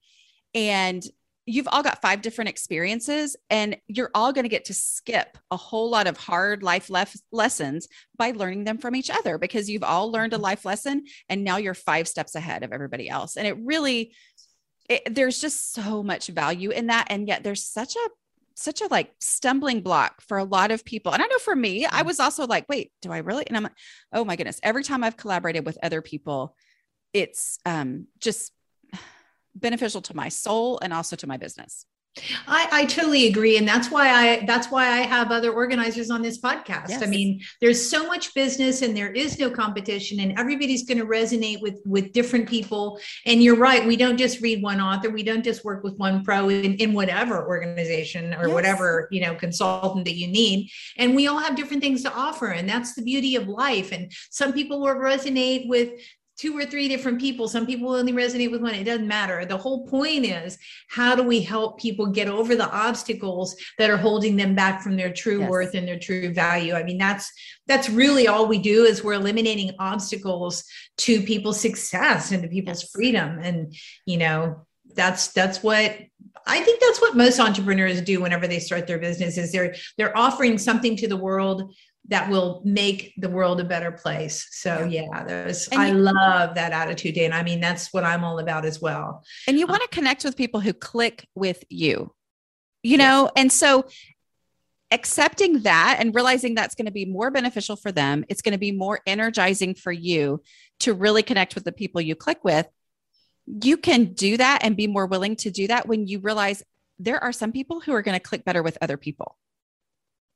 and 0.55 1.05
you've 1.49 1.69
all 1.69 1.83
got 1.83 2.03
five 2.03 2.21
different 2.21 2.51
experiences 2.51 3.35
and 3.49 3.79
you're 3.89 4.11
all 4.15 4.35
going 4.35 4.45
to 4.45 4.51
get 4.51 4.67
to 4.67 4.75
skip 4.75 5.39
a 5.51 5.57
whole 5.57 5.89
lot 5.89 6.07
of 6.07 6.19
hard 6.19 6.63
life 6.63 6.91
lef- 6.91 7.17
lessons 7.33 7.89
by 8.19 8.33
learning 8.33 8.65
them 8.65 8.77
from 8.77 8.95
each 8.95 9.09
other 9.09 9.39
because 9.39 9.71
you've 9.71 9.83
all 9.83 10.13
learned 10.13 10.35
a 10.35 10.37
mm-hmm. 10.37 10.45
life 10.45 10.67
lesson 10.67 11.05
and 11.31 11.43
now 11.43 11.57
you're 11.57 11.73
five 11.73 12.07
steps 12.07 12.35
ahead 12.35 12.63
of 12.63 12.73
everybody 12.73 13.09
else 13.09 13.37
and 13.37 13.47
it 13.47 13.57
really 13.63 14.13
it, 14.91 15.15
there's 15.15 15.41
just 15.41 15.73
so 15.73 16.03
much 16.03 16.27
value 16.29 16.69
in 16.71 16.89
that 16.89 17.07
and 17.09 17.27
yet 17.27 17.43
there's 17.43 17.65
such 17.65 17.97
a 17.97 18.09
such 18.55 18.83
a 18.83 18.89
like 18.89 19.15
stumbling 19.19 19.81
block 19.81 20.21
for 20.21 20.37
a 20.37 20.45
lot 20.45 20.71
of 20.71 20.85
people 20.85 21.13
and 21.13 21.23
i 21.23 21.27
know 21.27 21.39
for 21.39 21.57
me 21.57 21.87
i 21.87 21.89
mm-hmm. 21.89 22.09
was 22.09 22.21
also 22.21 22.47
like 22.47 22.69
wait 22.69 22.93
do 23.01 23.11
i 23.11 23.19
really 23.19 23.47
and 23.47 23.57
i'm 23.57 23.63
like 23.63 23.73
oh 24.13 24.25
my 24.25 24.37
goodness 24.37 24.61
every 24.63 24.85
time 24.85 25.03
i've 25.03 25.17
collaborated 25.17 25.65
with 25.65 25.79
other 25.83 26.03
people 26.03 26.55
it's 27.15 27.59
um 27.65 28.07
just 28.21 28.53
beneficial 29.61 30.01
to 30.03 30.17
my 30.17 30.29
soul 30.29 30.79
and 30.83 30.93
also 30.93 31.17
to 31.17 31.27
my 31.27 31.37
business. 31.37 31.85
I, 32.47 32.69
I, 32.73 32.85
totally 32.87 33.29
agree. 33.29 33.59
And 33.59 33.69
that's 33.69 33.91
why 33.91 34.11
I 34.11 34.45
that's 34.47 34.71
why 34.71 34.87
I 34.87 34.99
have 34.99 35.31
other 35.31 35.53
organizers 35.53 36.11
on 36.11 36.23
this 36.23 36.41
podcast. 36.41 36.89
Yes. 36.89 37.03
I 37.03 37.07
mean, 37.07 37.41
there's 37.61 37.89
so 37.89 38.07
much 38.07 38.35
business 38.35 38.83
and 38.83 38.97
there 38.97 39.13
is 39.13 39.39
no 39.39 39.51
competition 39.51 40.21
and 40.21 40.39
everybody's 40.39 40.85
going 40.85 40.99
to 40.99 41.07
resonate 41.07 41.61
with 41.61 41.81
with 41.85 42.13
different 42.13 42.49
people. 42.49 42.99
And 43.27 43.43
you're 43.43 43.57
right, 43.57 43.87
we 43.87 43.97
don't 43.97 44.17
just 44.17 44.41
read 44.41 44.63
one 44.63 44.81
author, 44.81 45.11
we 45.11 45.23
don't 45.23 45.45
just 45.45 45.65
work 45.65 45.85
with 45.85 45.97
one 45.97 46.25
pro 46.25 46.49
in, 46.49 46.75
in 46.75 46.93
whatever 46.93 47.47
organization 47.47 48.35
or 48.35 48.47
yes. 48.47 48.55
whatever, 48.55 49.09
you 49.11 49.21
know, 49.21 49.35
consultant 49.35 50.05
that 50.07 50.17
you 50.17 50.29
need. 50.29 50.71
And 50.97 51.15
we 51.15 51.27
all 51.27 51.39
have 51.39 51.57
different 51.57 51.83
things 51.83 52.03
to 52.03 52.13
offer. 52.13 52.49
And 52.49 52.69
that's 52.69 52.95
the 52.95 53.03
beauty 53.03 53.37
of 53.37 53.49
life. 53.49 53.93
And 53.93 54.11
some 54.31 54.53
people 54.53 54.81
will 54.81 54.95
resonate 54.95 55.69
with 55.69 55.93
two 56.39 56.57
or 56.57 56.65
three 56.65 56.89
different 56.89 57.21
people. 57.21 57.49
Some 57.49 57.67
people 57.67 57.91
only 57.91 58.13
resonate 58.13 58.51
with 58.51 58.63
one. 58.63 58.75
It 58.75 58.85
doesn't 58.85 59.09
matter. 59.09 59.45
The 59.45 59.57
whole 59.57 59.87
point 59.87 60.25
is 60.25 60.57
how 60.89 61.15
do 61.15 61.23
we 61.23 61.41
help 61.41 61.81
people 61.81 62.07
get 62.07 62.29
over 62.29 62.55
the 62.55 62.71
obstacles 62.71 63.57
that 63.77 63.91
are 63.91 63.97
holding 63.97 64.37
them 64.37 64.55
back 64.55 64.81
from 64.81 64.97
their 64.97 65.13
true 65.13 65.41
yes. 65.41 65.51
worth 65.51 65.75
and 65.75 65.87
their 65.87 65.99
true 65.99 66.33
value? 66.33 66.75
I 66.75 66.85
mean, 66.85 66.99
that's 66.99 67.31
that's 67.67 67.91
really 67.91 68.29
all 68.29 68.47
we 68.47 68.59
do 68.59 68.85
is 68.85 69.03
we're 69.03 69.15
eliminating 69.15 69.73
obstacles 69.79 70.65
to 70.99 71.21
people's 71.23 71.61
success 71.61 72.31
and 72.31 72.43
to 72.43 72.49
people's 72.49 72.83
yes. 72.83 72.91
freedom. 72.93 73.39
And 73.41 73.75
you 74.07 74.19
know, 74.19 74.67
that's 74.95 75.29
that's 75.29 75.63
what 75.63 75.97
I 76.47 76.61
think 76.61 76.81
that's 76.81 77.01
what 77.01 77.17
most 77.17 77.39
entrepreneurs 77.41 78.01
do 78.01 78.21
whenever 78.21 78.47
they 78.47 78.59
start 78.59 78.87
their 78.87 78.99
business 78.99 79.37
is 79.37 79.53
they're 79.53 79.75
they're 79.97 80.17
offering 80.17 80.57
something 80.57 80.97
to 80.97 81.09
the 81.09 81.17
world 81.17 81.75
that 82.07 82.31
will 82.31 82.63
make 82.65 83.13
the 83.19 83.29
world 83.29 83.61
a 83.61 83.65
better 83.65 83.93
place. 83.93 84.47
So 84.51 84.85
yeah, 84.85 85.25
there's 85.25 85.69
I 85.73 85.89
you, 85.89 85.95
love 85.95 86.55
that 86.55 86.73
attitude, 86.73 87.15
Dan. 87.15 87.33
I 87.33 87.43
mean, 87.43 87.61
that's 87.61 87.93
what 87.93 88.05
I'm 88.05 88.25
all 88.25 88.39
about 88.39 88.65
as 88.65 88.81
well. 88.81 89.25
And 89.47 89.59
you 89.59 89.67
um, 89.67 89.71
want 89.71 89.83
to 89.83 89.89
connect 89.89 90.25
with 90.25 90.37
people 90.37 90.61
who 90.61 90.73
click 90.73 91.27
with 91.35 91.65
you, 91.69 92.15
you 92.83 92.97
know, 92.97 93.31
and 93.37 93.53
so 93.53 93.87
accepting 94.91 95.61
that 95.63 95.99
and 96.01 96.15
realizing 96.15 96.55
that's 96.55 96.75
going 96.75 96.87
to 96.87 96.93
be 96.93 97.05
more 97.05 97.31
beneficial 97.31 97.77
for 97.77 97.93
them, 97.93 98.25
it's 98.29 98.43
going 98.43 98.53
to 98.53 98.59
be 98.59 98.73
more 98.73 99.01
energizing 99.07 99.75
for 99.75 99.93
you 99.93 100.43
to 100.81 100.95
really 100.95 101.23
connect 101.23 101.55
with 101.55 101.65
the 101.65 101.73
people 101.73 102.01
you 102.01 102.15
click 102.15 102.43
with. 102.43 102.67
You 103.47 103.77
can 103.77 104.15
do 104.15 104.37
that 104.37 104.61
and 104.63 104.77
be 104.77 104.87
more 104.87 105.07
willing 105.07 105.37
to 105.37 105.51
do 105.51 105.67
that 105.67 105.87
when 105.87 106.07
you 106.07 106.21
realize 106.21 106.63
there 106.99 107.23
are 107.23 107.33
some 107.33 107.53
people 107.53 107.81
who 107.81 107.93
are 107.93 108.03
going 108.03 108.19
to 108.19 108.23
click 108.23 108.45
better 108.45 108.63
with 108.63 108.79
other 108.81 108.97
people. 108.97 109.37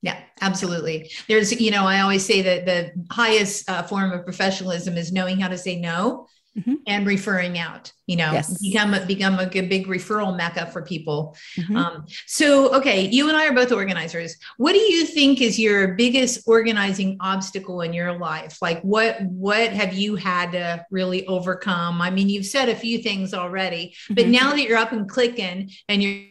Yeah, 0.03 0.19
absolutely. 0.41 1.13
There's, 1.29 1.59
you 1.61 1.71
know, 1.71 1.85
I 1.85 2.01
always 2.01 2.27
say 2.27 2.43
that 2.43 2.67
the 2.67 2.93
highest 3.11 3.71
uh, 3.71 3.85
form 3.85 4.11
of 4.13 4.25
professionalism 4.25 4.97
is 4.97 5.13
knowing 5.13 5.39
how 5.39 5.49
to 5.49 5.57
say 5.57 5.79
no 5.79 6.27
mm-hmm. 6.59 6.75
and 6.89 7.07
referring 7.07 7.57
out. 7.59 7.93
You 8.07 8.17
know, 8.17 8.33
yes. 8.33 8.61
become 8.61 8.95
a, 8.95 9.07
become 9.07 9.39
a 9.39 9.47
good 9.47 9.69
big 9.69 9.87
referral 9.87 10.37
mecca 10.37 10.67
for 10.67 10.83
people. 10.83 11.37
Mm-hmm. 11.57 11.77
Um, 11.77 12.07
so, 12.27 12.75
okay, 12.75 13.09
you 13.09 13.29
and 13.29 13.37
I 13.37 13.47
are 13.47 13.55
both 13.55 13.71
organizers. 13.71 14.37
What 14.57 14.73
do 14.73 14.81
you 14.81 15.07
think 15.07 15.41
is 15.41 15.59
your 15.59 15.95
biggest 15.95 16.43
organizing 16.47 17.17
obstacle 17.21 17.81
in 17.83 17.93
your 17.93 18.19
life? 18.19 18.59
Like, 18.61 18.83
what 18.83 19.23
what 19.23 19.73
have 19.73 19.95
you 19.95 20.17
had 20.17 20.53
to 20.53 20.85
really 20.91 21.27
overcome? 21.27 22.03
I 22.03 22.11
mean, 22.11 22.29
you've 22.29 22.47
said 22.47 22.69
a 22.69 22.75
few 22.75 22.99
things 22.99 23.33
already, 23.33 23.95
but 24.09 24.25
mm-hmm. 24.25 24.33
now 24.33 24.51
that 24.51 24.63
you're 24.63 24.79
up 24.79 24.93
and 24.93 25.09
clicking 25.09 25.71
and 25.89 26.03
you're 26.03 26.25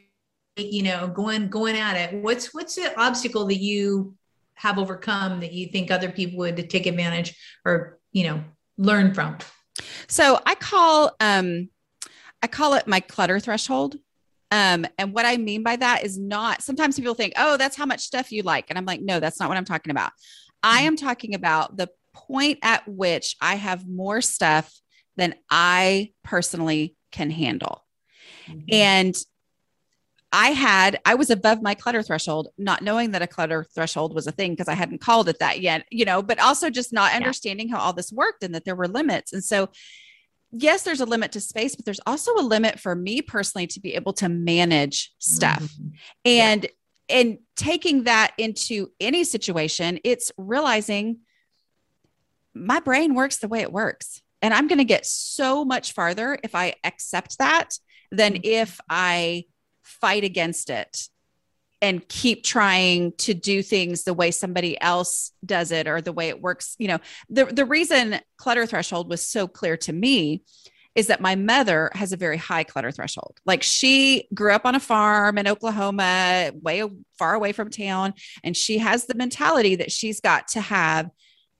you 0.57 0.83
know 0.83 1.07
going 1.07 1.47
going 1.49 1.77
at 1.77 1.95
it. 1.95 2.21
What's 2.21 2.53
what's 2.53 2.75
the 2.75 2.97
obstacle 2.99 3.45
that 3.47 3.59
you 3.59 4.15
have 4.55 4.77
overcome 4.77 5.39
that 5.39 5.53
you 5.53 5.67
think 5.67 5.89
other 5.89 6.11
people 6.11 6.39
would 6.39 6.69
take 6.69 6.85
advantage 6.85 7.35
or 7.65 7.99
you 8.11 8.25
know 8.25 8.43
learn 8.77 9.13
from? 9.13 9.37
So 10.07 10.39
i 10.45 10.55
call 10.55 11.15
um 11.19 11.69
i 12.41 12.47
call 12.47 12.73
it 12.73 12.87
my 12.87 12.99
clutter 12.99 13.39
threshold. 13.39 13.95
Um 14.51 14.85
and 14.97 15.13
what 15.13 15.25
i 15.25 15.37
mean 15.37 15.63
by 15.63 15.77
that 15.77 16.03
is 16.03 16.19
not 16.19 16.61
sometimes 16.61 16.99
people 16.99 17.13
think 17.13 17.33
oh 17.37 17.57
that's 17.57 17.77
how 17.77 17.85
much 17.85 18.01
stuff 18.01 18.31
you 18.31 18.43
like. 18.43 18.65
And 18.69 18.77
i'm 18.77 18.85
like 18.85 19.01
no 19.01 19.19
that's 19.19 19.39
not 19.39 19.49
what 19.49 19.57
i'm 19.57 19.65
talking 19.65 19.91
about. 19.91 20.11
I 20.63 20.79
mm-hmm. 20.79 20.87
am 20.87 20.95
talking 20.97 21.35
about 21.35 21.77
the 21.77 21.89
point 22.13 22.59
at 22.61 22.85
which 22.87 23.37
i 23.39 23.55
have 23.55 23.87
more 23.87 24.21
stuff 24.21 24.81
than 25.15 25.33
i 25.49 26.11
personally 26.23 26.95
can 27.11 27.29
handle. 27.29 27.85
Mm-hmm. 28.47 28.73
and 28.73 29.15
I 30.31 30.51
had, 30.51 30.99
I 31.05 31.15
was 31.15 31.29
above 31.29 31.61
my 31.61 31.75
clutter 31.75 32.01
threshold, 32.01 32.49
not 32.57 32.81
knowing 32.81 33.11
that 33.11 33.21
a 33.21 33.27
clutter 33.27 33.65
threshold 33.75 34.15
was 34.15 34.27
a 34.27 34.31
thing 34.31 34.51
because 34.51 34.69
I 34.69 34.75
hadn't 34.75 35.01
called 35.01 35.27
it 35.27 35.39
that 35.39 35.59
yet, 35.59 35.85
you 35.91 36.05
know, 36.05 36.21
but 36.21 36.39
also 36.39 36.69
just 36.69 36.93
not 36.93 37.13
understanding 37.13 37.67
yeah. 37.67 37.75
how 37.77 37.81
all 37.81 37.93
this 37.93 38.11
worked 38.11 38.43
and 38.43 38.55
that 38.55 38.63
there 38.63 38.75
were 38.75 38.87
limits. 38.87 39.33
And 39.33 39.43
so, 39.43 39.69
yes, 40.51 40.83
there's 40.83 41.01
a 41.01 41.05
limit 41.05 41.33
to 41.33 41.41
space, 41.41 41.75
but 41.75 41.83
there's 41.83 41.99
also 42.05 42.33
a 42.35 42.41
limit 42.41 42.79
for 42.79 42.95
me 42.95 43.21
personally 43.21 43.67
to 43.67 43.81
be 43.81 43.93
able 43.95 44.13
to 44.13 44.29
manage 44.29 45.11
stuff. 45.19 45.63
Mm-hmm. 45.63 45.87
And, 46.25 46.63
yeah. 46.63 47.17
and 47.17 47.37
taking 47.57 48.05
that 48.05 48.33
into 48.37 48.91
any 49.01 49.25
situation, 49.25 49.99
it's 50.05 50.31
realizing 50.37 51.19
my 52.53 52.79
brain 52.79 53.15
works 53.15 53.37
the 53.37 53.47
way 53.49 53.59
it 53.59 53.71
works. 53.71 54.21
And 54.41 54.53
I'm 54.53 54.67
going 54.67 54.79
to 54.79 54.85
get 54.85 55.05
so 55.05 55.65
much 55.65 55.93
farther 55.93 56.39
if 56.41 56.55
I 56.55 56.75
accept 56.83 57.37
that 57.39 57.77
than 58.11 58.33
mm-hmm. 58.33 58.41
if 58.43 58.79
I 58.89 59.45
fight 59.83 60.23
against 60.23 60.69
it 60.69 61.07
and 61.81 62.07
keep 62.07 62.43
trying 62.43 63.11
to 63.17 63.33
do 63.33 63.63
things 63.63 64.03
the 64.03 64.13
way 64.13 64.29
somebody 64.29 64.79
else 64.79 65.31
does 65.43 65.71
it 65.71 65.87
or 65.87 65.99
the 65.99 66.13
way 66.13 66.29
it 66.29 66.41
works. 66.41 66.75
You 66.77 66.89
know 66.89 66.99
the 67.29 67.45
the 67.45 67.65
reason 67.65 68.19
clutter 68.37 68.65
threshold 68.65 69.09
was 69.09 69.27
so 69.27 69.47
clear 69.47 69.77
to 69.77 69.93
me 69.93 70.43
is 70.93 71.07
that 71.07 71.21
my 71.21 71.35
mother 71.35 71.89
has 71.93 72.11
a 72.11 72.17
very 72.17 72.37
high 72.37 72.65
clutter 72.65 72.91
threshold. 72.91 73.39
Like 73.45 73.63
she 73.63 74.27
grew 74.33 74.53
up 74.53 74.65
on 74.65 74.75
a 74.75 74.79
farm 74.79 75.37
in 75.37 75.47
Oklahoma 75.47 76.51
way 76.61 76.83
far 77.17 77.33
away 77.33 77.53
from 77.53 77.69
town 77.69 78.13
and 78.43 78.55
she 78.55 78.77
has 78.79 79.05
the 79.05 79.15
mentality 79.15 79.75
that 79.75 79.91
she's 79.91 80.19
got 80.19 80.49
to 80.49 80.61
have 80.61 81.09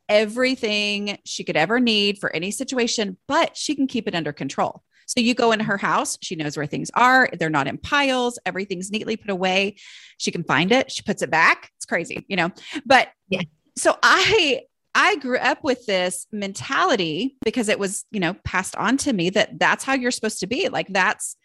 everything 0.10 1.18
she 1.24 1.46
could 1.46 1.56
ever 1.56 1.80
need 1.80 2.18
for 2.18 2.36
any 2.36 2.52
situation 2.52 3.16
but 3.30 3.56
she 3.56 3.76
can 3.76 3.88
keep 3.88 4.10
it 4.10 4.16
under 4.16 4.34
control 4.34 4.84
so 5.12 5.20
you 5.20 5.34
go 5.34 5.52
in 5.52 5.60
her 5.60 5.78
house, 5.78 6.18
she 6.22 6.38
knows 6.38 6.56
where 6.56 6.66
things 6.66 6.90
are. 6.94 7.28
They're 7.38 7.50
not 7.50 7.68
in 7.68 7.78
piles, 7.78 8.40
everything's 8.46 8.92
neatly 8.92 9.18
put 9.18 9.30
away. 9.30 9.76
She 10.18 10.32
can 10.32 10.46
find 10.46 10.72
it, 10.72 10.90
she 10.90 11.04
puts 11.04 11.22
it 11.22 11.30
back. 11.30 11.70
It's 11.76 11.86
crazy, 11.86 12.26
you 12.30 12.38
know. 12.38 12.52
But 12.86 13.10
yeah. 13.28 13.42
So 13.76 13.98
I 14.02 14.62
I 14.96 15.18
grew 15.18 15.38
up 15.38 15.66
with 15.66 15.86
this 15.86 16.28
mentality 16.32 17.36
because 17.44 17.68
it 17.68 17.78
was, 17.78 18.06
you 18.12 18.22
know, 18.22 18.36
passed 18.46 18.78
on 18.78 18.96
to 18.98 19.12
me 19.12 19.30
that 19.32 19.60
that's 19.60 19.84
how 19.84 19.94
you're 19.96 20.12
supposed 20.12 20.40
to 20.40 20.48
be. 20.48 20.70
Like 20.70 20.88
that's 20.88 21.36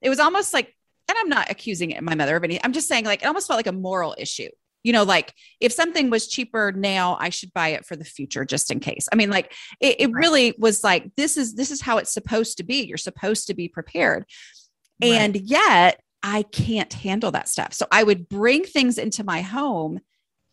it 0.00 0.08
was 0.08 0.18
almost 0.18 0.52
like 0.52 0.74
and 1.08 1.16
I'm 1.16 1.28
not 1.28 1.48
accusing 1.48 1.96
my 2.02 2.16
mother 2.16 2.36
of 2.36 2.42
any. 2.42 2.62
I'm 2.64 2.72
just 2.72 2.88
saying 2.88 3.04
like 3.04 3.22
it 3.22 3.26
almost 3.26 3.46
felt 3.46 3.58
like 3.58 3.68
a 3.68 3.72
moral 3.72 4.16
issue 4.18 4.48
you 4.82 4.92
know 4.92 5.02
like 5.02 5.32
if 5.60 5.72
something 5.72 6.10
was 6.10 6.28
cheaper 6.28 6.72
now 6.72 7.16
i 7.20 7.28
should 7.28 7.52
buy 7.52 7.68
it 7.68 7.84
for 7.84 7.96
the 7.96 8.04
future 8.04 8.44
just 8.44 8.70
in 8.70 8.80
case 8.80 9.08
i 9.12 9.16
mean 9.16 9.30
like 9.30 9.52
it, 9.80 9.96
it 10.00 10.06
right. 10.06 10.14
really 10.14 10.54
was 10.58 10.82
like 10.82 11.14
this 11.16 11.36
is 11.36 11.54
this 11.54 11.70
is 11.70 11.80
how 11.80 11.98
it's 11.98 12.12
supposed 12.12 12.56
to 12.56 12.64
be 12.64 12.84
you're 12.84 12.96
supposed 12.96 13.46
to 13.46 13.54
be 13.54 13.68
prepared 13.68 14.24
right. 15.02 15.12
and 15.12 15.36
yet 15.36 16.00
i 16.22 16.42
can't 16.42 16.92
handle 16.92 17.30
that 17.30 17.48
stuff 17.48 17.72
so 17.72 17.86
i 17.90 18.02
would 18.02 18.28
bring 18.28 18.64
things 18.64 18.98
into 18.98 19.24
my 19.24 19.40
home 19.40 20.00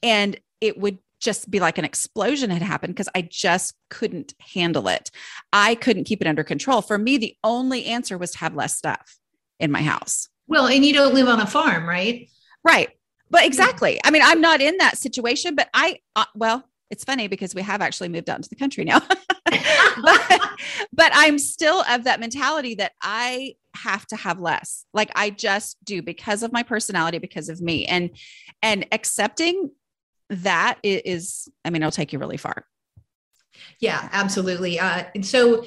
and 0.01 0.39
it 0.61 0.77
would 0.77 0.97
just 1.19 1.51
be 1.51 1.59
like 1.59 1.77
an 1.77 1.85
explosion 1.85 2.49
had 2.49 2.61
happened 2.61 2.95
because 2.95 3.09
I 3.13 3.21
just 3.21 3.73
couldn't 3.89 4.33
handle 4.53 4.87
it. 4.87 5.11
I 5.51 5.75
couldn't 5.75 6.05
keep 6.05 6.21
it 6.21 6.27
under 6.27 6.43
control. 6.43 6.81
For 6.81 6.97
me, 6.97 7.17
the 7.17 7.35
only 7.43 7.85
answer 7.85 8.17
was 8.17 8.31
to 8.31 8.37
have 8.39 8.55
less 8.55 8.77
stuff 8.77 9.17
in 9.59 9.71
my 9.71 9.81
house. 9.81 10.29
Well, 10.47 10.67
and 10.67 10.85
you 10.85 10.93
don't 10.93 11.13
live 11.13 11.27
on 11.27 11.41
a 11.41 11.47
farm, 11.47 11.87
right? 11.87 12.29
Right. 12.63 12.89
But 13.29 13.45
exactly. 13.45 13.99
I 14.03 14.11
mean, 14.11 14.21
I'm 14.23 14.41
not 14.41 14.61
in 14.61 14.77
that 14.77 14.97
situation, 14.97 15.55
but 15.55 15.69
I, 15.73 15.99
uh, 16.15 16.25
well, 16.35 16.63
it's 16.89 17.03
funny 17.03 17.27
because 17.27 17.53
we 17.53 17.61
have 17.61 17.81
actually 17.81 18.09
moved 18.09 18.29
out 18.29 18.37
into 18.37 18.49
the 18.49 18.55
country 18.55 18.83
now. 18.83 19.01
but, 19.45 20.51
but 20.91 21.11
I'm 21.13 21.37
still 21.39 21.83
of 21.89 22.05
that 22.05 22.19
mentality 22.19 22.75
that 22.75 22.93
I 23.01 23.55
have 23.75 24.05
to 24.07 24.15
have 24.15 24.39
less. 24.39 24.85
Like 24.93 25.11
I 25.15 25.29
just 25.29 25.77
do 25.83 26.01
because 26.01 26.43
of 26.43 26.51
my 26.51 26.63
personality, 26.63 27.19
because 27.19 27.49
of 27.49 27.61
me. 27.61 27.85
And 27.85 28.11
and 28.61 28.85
accepting 28.91 29.71
that 30.29 30.77
is, 30.83 31.47
I 31.65 31.69
mean, 31.69 31.81
it'll 31.81 31.91
take 31.91 32.13
you 32.13 32.19
really 32.19 32.37
far. 32.37 32.65
Yeah, 33.79 34.07
absolutely. 34.11 34.79
Uh, 34.79 35.05
and 35.15 35.25
so 35.25 35.65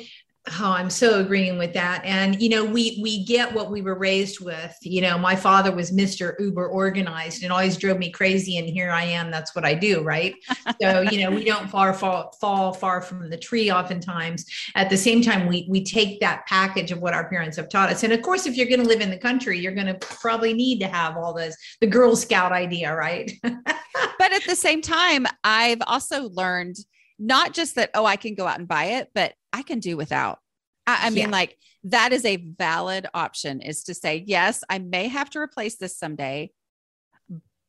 Oh, 0.61 0.73
I'm 0.73 0.91
so 0.91 1.21
agreeing 1.21 1.57
with 1.57 1.73
that. 1.75 2.05
And 2.05 2.43
you 2.43 2.49
know, 2.49 2.65
we 2.65 2.99
we 3.01 3.25
get 3.25 3.55
what 3.55 3.71
we 3.71 3.81
were 3.81 3.97
raised 3.97 4.41
with. 4.41 4.77
You 4.83 5.01
know, 5.01 5.17
my 5.17 5.37
father 5.37 5.71
was 5.71 5.93
Mr. 5.93 6.35
Uber 6.41 6.67
organized 6.67 7.45
and 7.45 7.53
always 7.53 7.77
drove 7.77 7.99
me 7.99 8.11
crazy. 8.11 8.59
And 8.59 8.69
here 8.69 8.91
I 8.91 9.05
am. 9.05 9.31
That's 9.31 9.55
what 9.55 9.65
I 9.65 9.75
do, 9.75 10.03
right? 10.03 10.35
so, 10.81 11.03
you 11.13 11.23
know, 11.23 11.31
we 11.31 11.45
don't 11.45 11.71
far 11.71 11.95
fall 11.95 12.37
fall 12.41 12.73
far 12.73 13.01
from 13.01 13.31
the 13.31 13.39
tree 13.39 13.71
oftentimes. 13.71 14.45
At 14.75 14.91
the 14.91 14.97
same 14.97 15.23
time, 15.23 15.47
we 15.47 15.67
we 15.71 15.85
take 15.85 16.19
that 16.19 16.45
package 16.49 16.91
of 16.91 17.01
what 17.01 17.15
our 17.15 17.29
parents 17.29 17.57
have 17.57 17.69
taught 17.69 17.91
us. 17.91 18.03
And 18.03 18.13
of 18.13 18.23
course, 18.23 18.45
if 18.45 18.57
you're 18.57 18.69
going 18.69 18.83
to 18.83 18.89
live 18.89 19.01
in 19.01 19.11
the 19.11 19.19
country, 19.19 19.61
you're 19.61 19.75
going 19.75 19.87
to 19.87 19.95
probably 19.95 20.55
need 20.55 20.81
to 20.81 20.89
have 20.89 21.17
all 21.17 21.33
this 21.33 21.57
the 21.81 21.87
Girl 21.87 22.17
Scout 22.17 22.51
idea, 22.51 22.93
right? 22.93 23.31
but 23.43 24.33
at 24.33 24.43
the 24.45 24.57
same 24.57 24.83
time, 24.83 25.25
I've 25.45 25.83
also 25.87 26.31
learned 26.31 26.79
not 27.23 27.55
just 27.55 27.77
that, 27.77 27.91
oh, 27.95 28.05
I 28.05 28.17
can 28.17 28.35
go 28.35 28.47
out 28.47 28.59
and 28.59 28.67
buy 28.67 28.85
it, 28.85 29.11
but 29.15 29.35
I 29.53 29.63
can 29.63 29.79
do 29.79 29.97
without. 29.97 30.41
I, 30.89 31.07
I 31.07 31.11
mean, 31.11 31.27
yeah. 31.27 31.31
like 31.31 31.57
that 31.85 32.13
is 32.13 32.25
a 32.25 32.37
valid 32.37 33.07
option 33.15 33.61
is 33.61 33.85
to 33.85 33.95
say, 33.95 34.25
yes, 34.27 34.65
I 34.69 34.81
may 34.81 35.07
have 35.07 35.31
to 35.31 35.39
replace 35.39 35.77
this 35.77 35.97
someday, 35.97 36.51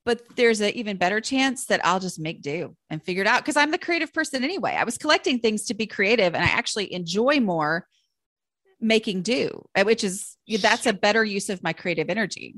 but 0.05 0.23
there's 0.35 0.59
an 0.59 0.71
even 0.71 0.97
better 0.97 1.21
chance 1.21 1.65
that 1.67 1.85
I'll 1.85 1.99
just 1.99 2.19
make 2.19 2.41
do 2.41 2.75
and 2.89 3.01
figure 3.01 3.21
it 3.21 3.27
out 3.27 3.41
because 3.41 3.55
I'm 3.55 3.69
the 3.69 3.77
creative 3.77 4.11
person 4.11 4.43
anyway. 4.43 4.75
I 4.75 4.85
was 4.85 4.97
collecting 4.97 5.37
things 5.37 5.65
to 5.65 5.75
be 5.75 5.85
creative 5.85 6.33
and 6.33 6.43
I 6.43 6.47
actually 6.47 6.91
enjoy 6.91 7.39
more 7.39 7.87
making 8.81 9.21
do, 9.21 9.63
uh, 9.75 9.83
which 9.83 10.03
is 10.03 10.35
that's 10.61 10.87
a 10.87 10.93
better 10.93 11.23
use 11.23 11.49
of 11.49 11.61
my 11.61 11.73
creative 11.73 12.09
energy. 12.09 12.55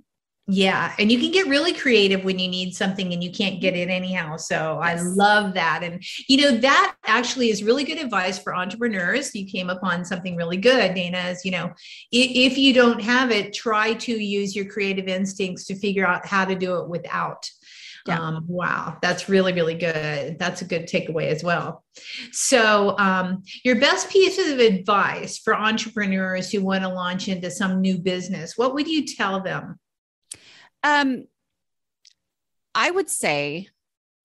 Yeah. 0.47 0.93
And 0.99 1.11
you 1.11 1.19
can 1.19 1.31
get 1.31 1.47
really 1.47 1.73
creative 1.73 2.23
when 2.23 2.37
you 2.37 2.47
need 2.47 2.75
something 2.75 3.11
and 3.13 3.23
you 3.23 3.31
can't 3.31 3.59
get 3.59 3.75
it 3.75 3.89
anyhow. 3.89 4.37
So 4.37 4.79
yes. 4.83 4.99
I 4.99 5.03
love 5.03 5.55
that. 5.55 5.81
And, 5.83 6.03
you 6.29 6.37
know, 6.37 6.57
that 6.57 6.95
actually 7.05 7.49
is 7.49 7.63
really 7.63 7.83
good 7.83 7.97
advice 7.97 8.37
for 8.37 8.55
entrepreneurs. 8.55 9.33
You 9.33 9.47
came 9.47 9.71
upon 9.71 10.05
something 10.05 10.35
really 10.35 10.57
good, 10.57 10.93
Dana, 10.93 11.29
is, 11.29 11.43
you 11.45 11.51
know, 11.51 11.73
if 12.11 12.59
you 12.59 12.73
don't 12.73 13.01
have 13.01 13.31
it, 13.31 13.53
try 13.55 13.95
to 13.95 14.11
use 14.11 14.55
your 14.55 14.65
creative 14.65 15.07
instincts 15.07 15.65
to 15.65 15.75
figure 15.75 16.05
out 16.05 16.27
how 16.27 16.45
to 16.45 16.53
do 16.53 16.77
it 16.77 16.89
without. 16.89 17.49
Yeah. 18.07 18.19
Um, 18.19 18.45
wow, 18.47 18.99
that's 19.01 19.29
really, 19.29 19.53
really 19.53 19.73
good. 19.73 20.37
That's 20.37 20.61
a 20.61 20.65
good 20.65 20.83
takeaway 20.83 21.29
as 21.29 21.43
well. 21.43 21.83
So, 22.31 22.95
um, 22.99 23.41
your 23.63 23.79
best 23.79 24.11
pieces 24.11 24.51
of 24.51 24.59
advice 24.59 25.39
for 25.39 25.55
entrepreneurs 25.55 26.51
who 26.51 26.61
want 26.61 26.83
to 26.83 26.89
launch 26.89 27.29
into 27.29 27.49
some 27.49 27.81
new 27.81 27.97
business, 27.97 28.55
what 28.55 28.75
would 28.75 28.87
you 28.87 29.07
tell 29.07 29.41
them? 29.41 29.79
Um, 30.85 31.25
I 32.75 32.91
would 32.91 33.09
say 33.09 33.69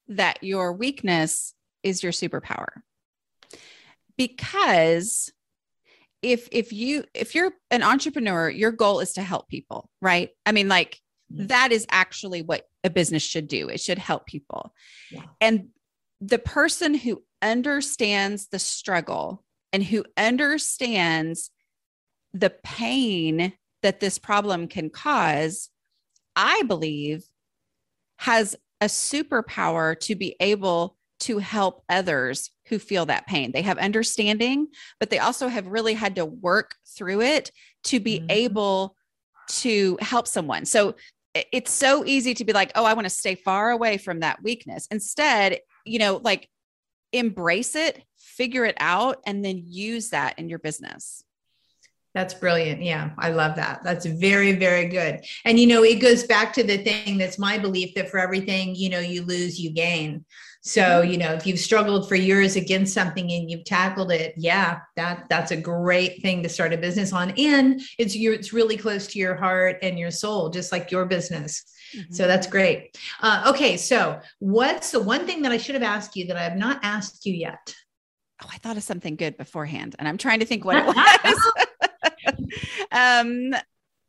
that 0.09 0.45
your 0.45 0.75
weakness 0.75 1.55
is 1.83 2.03
your 2.03 2.13
superpower. 2.13 2.83
Because 4.19 5.33
if 6.21 6.49
if 6.53 6.71
you 6.73 7.05
if 7.15 7.35
you're 7.35 7.53
an 7.71 7.83
entrepreneur, 7.83 8.51
your 8.51 8.73
goal 8.73 9.01
is 9.01 9.15
to 9.15 9.23
help 9.23 9.49
people, 9.49 9.89
right? 10.03 10.29
I 10.45 10.53
mean 10.53 10.69
like 10.69 11.01
mm-hmm. 11.33 11.47
that 11.47 11.73
is 11.73 11.87
actually 11.91 12.43
what 12.43 12.69
a 12.85 12.91
business 12.91 13.23
should 13.23 13.49
do. 13.49 13.69
It 13.69 13.81
should 13.81 13.99
help 13.99 14.27
people. 14.27 14.75
Yeah. 15.11 15.23
And 15.41 15.69
the 16.21 16.39
person 16.39 16.93
who 16.93 17.23
understands 17.41 18.49
the 18.49 18.59
struggle 18.59 19.43
and 19.73 19.83
who 19.83 20.05
understands 20.19 21.51
the 22.35 22.51
pain 22.63 23.55
that 23.83 24.01
this 24.01 24.19
problem 24.19 24.69
can 24.69 24.91
cause 24.91 25.71
I 26.37 26.63
believe, 26.63 27.25
has 28.19 28.57
a 28.81 28.87
superpower 28.87 29.99
to 30.01 30.15
be 30.15 30.37
able 30.41 30.97
to 31.21 31.39
help 31.39 31.85
others 31.89 32.51
who 32.69 32.79
feel 32.79 33.07
that 33.07 33.27
pain. 33.27 33.53
They 33.53 33.63
have 33.63 33.79
understanding, 33.79 34.69
but 34.99 35.11
they 35.11 35.19
also 35.19 35.49
have 35.49 35.67
really 35.67 35.95
had 35.95 36.17
to 36.17 36.25
work 36.25 36.75
through 36.87 37.23
it 37.23 37.51
to 37.85 38.01
be 38.01 38.19
mm-hmm. 38.19 38.31
able 38.31 38.97
to 39.49 39.99
help 40.01 40.27
someone. 40.27 40.65
So 40.65 40.95
it's 41.35 41.71
so 41.71 42.05
easy 42.05 42.35
to 42.35 42.45
be 42.45 42.53
like, 42.53 42.73
oh, 42.75 42.85
I 42.85 42.95
want 42.95 43.05
to 43.05 43.11
stay 43.11 43.35
far 43.35 43.71
away 43.71 43.99
from 43.99 44.21
that 44.21 44.43
weakness. 44.43 44.87
Instead, 44.91 45.61
you 45.85 45.99
know, 45.99 46.21
like 46.23 46.49
embrace 47.13 47.75
it, 47.77 48.03
figure 48.17 48.65
it 48.65 48.77
out, 48.81 49.19
and 49.27 49.45
then 49.45 49.63
use 49.67 50.11
that 50.11 50.39
in 50.39 50.49
your 50.49 50.59
business. 50.59 51.25
That's 52.15 52.35
brilliant. 52.35 52.83
Yeah, 52.83 53.11
I 53.19 53.31
love 53.31 53.55
that. 53.57 53.85
That's 53.85 54.05
very, 54.05 54.53
very 54.53 54.87
good. 54.89 55.25
And, 55.45 55.61
you 55.61 55.67
know, 55.69 55.85
it 55.85 56.01
goes 56.01 56.25
back 56.25 56.53
to 56.55 56.65
the 56.65 56.79
thing 56.79 57.19
that's 57.19 57.39
my 57.39 57.57
belief 57.57 57.95
that 57.95 58.11
for 58.11 58.19
everything, 58.19 58.75
you 58.75 58.89
know, 58.89 58.99
you 58.99 59.23
lose, 59.23 59.61
you 59.61 59.71
gain. 59.71 60.25
So, 60.63 60.83
mm-hmm. 60.83 61.11
you 61.11 61.19
know, 61.19 61.33
if 61.33 61.47
you've 61.47 61.59
struggled 61.59 62.09
for 62.09 62.17
years 62.17 62.57
against 62.57 62.93
something 62.93 63.31
and 63.31 63.51
you've 63.51 63.65
tackled 63.65 64.13
it, 64.13 64.35
yeah, 64.37 64.81
that 64.97 65.27
that's 65.31 65.53
a 65.53 65.57
great 65.57 66.21
thing 66.21 66.43
to 66.43 66.49
start 66.49 66.73
a 66.73 66.79
business 66.79 67.13
on. 67.13 67.31
And 67.39 67.81
it's 67.99 68.15
your 68.17 68.35
it's 68.35 68.53
really 68.53 68.77
close 68.77 69.07
to 69.09 69.19
your 69.19 69.37
heart 69.37 69.79
and 69.83 69.99
your 69.99 70.11
soul, 70.11 70.51
just 70.51 70.73
like 70.73 70.91
your 70.91 71.07
business. 71.07 71.65
Mm-hmm. 71.97 72.13
So 72.13 72.27
that's 72.27 72.47
great. 72.47 72.99
Uh, 73.21 73.53
okay, 73.55 73.77
so 73.77 74.21
what's 74.39 74.91
the 74.91 75.01
one 75.01 75.27
thing 75.27 75.43
that 75.43 75.53
I 75.53 75.57
should 75.57 75.75
have 75.75 75.85
asked 75.85 76.15
you 76.15 76.27
that 76.27 76.37
I 76.37 76.43
have 76.43 76.57
not 76.57 76.81
asked 76.83 77.25
you 77.25 77.35
yet? 77.35 77.75
Oh, 78.43 78.49
I 78.53 78.59
thought 78.59 78.77
of 78.77 78.83
something 78.83 79.17
good 79.17 79.37
beforehand, 79.37 79.97
and 79.99 80.07
I'm 80.07 80.19
trying 80.19 80.41
to 80.41 80.47
think 80.47 80.65
what 80.65 80.77
it 80.77 80.87
was. 80.87 81.69
um, 82.93 83.55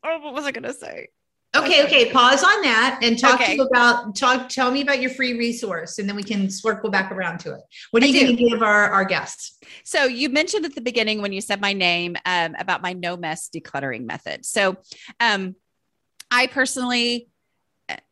oh, 0.03 0.19
what 0.19 0.33
was 0.33 0.45
I 0.45 0.51
going 0.51 0.63
to 0.63 0.73
say? 0.73 1.07
Okay, 1.53 1.83
okay. 1.83 2.09
Pause 2.11 2.43
on 2.43 2.61
that 2.61 2.99
and 3.01 3.19
talk 3.19 3.35
okay. 3.35 3.47
to 3.47 3.55
you 3.57 3.63
about 3.63 4.15
talk. 4.15 4.47
Tell 4.47 4.71
me 4.71 4.81
about 4.81 5.01
your 5.01 5.09
free 5.09 5.37
resource, 5.37 5.99
and 5.99 6.07
then 6.07 6.15
we 6.15 6.23
can 6.23 6.49
circle 6.49 6.89
back 6.89 7.11
around 7.11 7.39
to 7.41 7.53
it. 7.53 7.61
What 7.91 8.01
are 8.03 8.05
you 8.05 8.23
going 8.23 8.37
to 8.37 8.49
give 8.49 8.61
our 8.63 8.89
our 8.89 9.03
guests? 9.03 9.57
So 9.83 10.05
you 10.05 10.29
mentioned 10.29 10.63
at 10.63 10.75
the 10.75 10.81
beginning 10.81 11.21
when 11.21 11.33
you 11.33 11.41
said 11.41 11.59
my 11.59 11.73
name 11.73 12.15
um, 12.25 12.55
about 12.57 12.81
my 12.81 12.93
no 12.93 13.17
mess 13.17 13.49
decluttering 13.49 14.05
method. 14.05 14.45
So, 14.45 14.77
um, 15.19 15.55
I 16.33 16.47
personally 16.47 17.27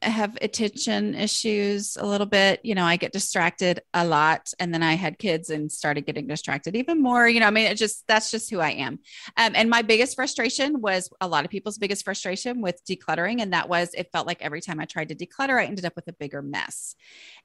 have 0.02 0.38
attention 0.42 1.16
issues 1.16 1.98
a 1.98 2.06
little 2.06 2.26
bit. 2.28 2.60
You 2.64 2.76
know, 2.76 2.86
I 2.86 2.96
get 2.96 3.12
distracted 3.12 3.82
a 3.94 4.06
lot. 4.06 4.52
And 4.60 4.74
then 4.74 4.84
I 4.84 4.94
had 4.94 5.18
kids 5.18 5.50
and 5.50 5.72
started 5.72 6.06
getting 6.06 6.28
distracted 6.28 6.76
even 6.76 7.02
more. 7.02 7.28
You 7.28 7.40
know, 7.40 7.48
I 7.48 7.52
mean, 7.52 7.68
it 7.68 7.76
just, 7.76 8.06
that's 8.08 8.32
just 8.32 8.50
who 8.50 8.60
I 8.60 8.72
am. 8.72 9.00
Um, 9.38 9.54
and 9.56 9.70
my 9.70 9.82
biggest 9.82 10.16
frustration 10.16 10.82
was 10.82 11.10
a 11.22 11.28
lot 11.28 11.46
of 11.46 11.52
people's 11.52 11.78
biggest 11.78 12.06
frustration 12.06 12.62
with 12.62 12.82
decluttering. 12.86 13.42
And 13.42 13.54
that 13.54 13.70
was 13.70 13.94
it 13.94 14.10
felt 14.12 14.28
like 14.28 14.42
every 14.42 14.62
time 14.62 14.80
I 14.80 14.86
tried 14.86 15.10
to 15.10 15.16
declutter, 15.16 15.60
I 15.60 15.66
ended 15.66 15.86
up 15.86 15.96
with 15.96 16.08
a 16.08 16.14
bigger 16.14 16.42
mess. 16.42 16.96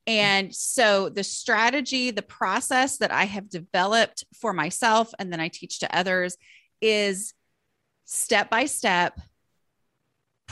And 0.07 0.55
so 0.55 1.09
the 1.09 1.25
strategy, 1.25 2.11
the 2.11 2.23
process 2.23 2.99
that 2.99 3.13
I 3.13 3.25
have 3.25 3.49
developed 3.49 4.25
for 4.35 4.53
myself 4.53 5.13
and 5.19 5.33
then 5.33 5.41
I 5.41 5.49
teach 5.49 5.81
to 5.81 5.97
others 5.97 6.37
is 6.81 7.35
step 8.05 8.51
by 8.51 8.67
step 8.67 9.19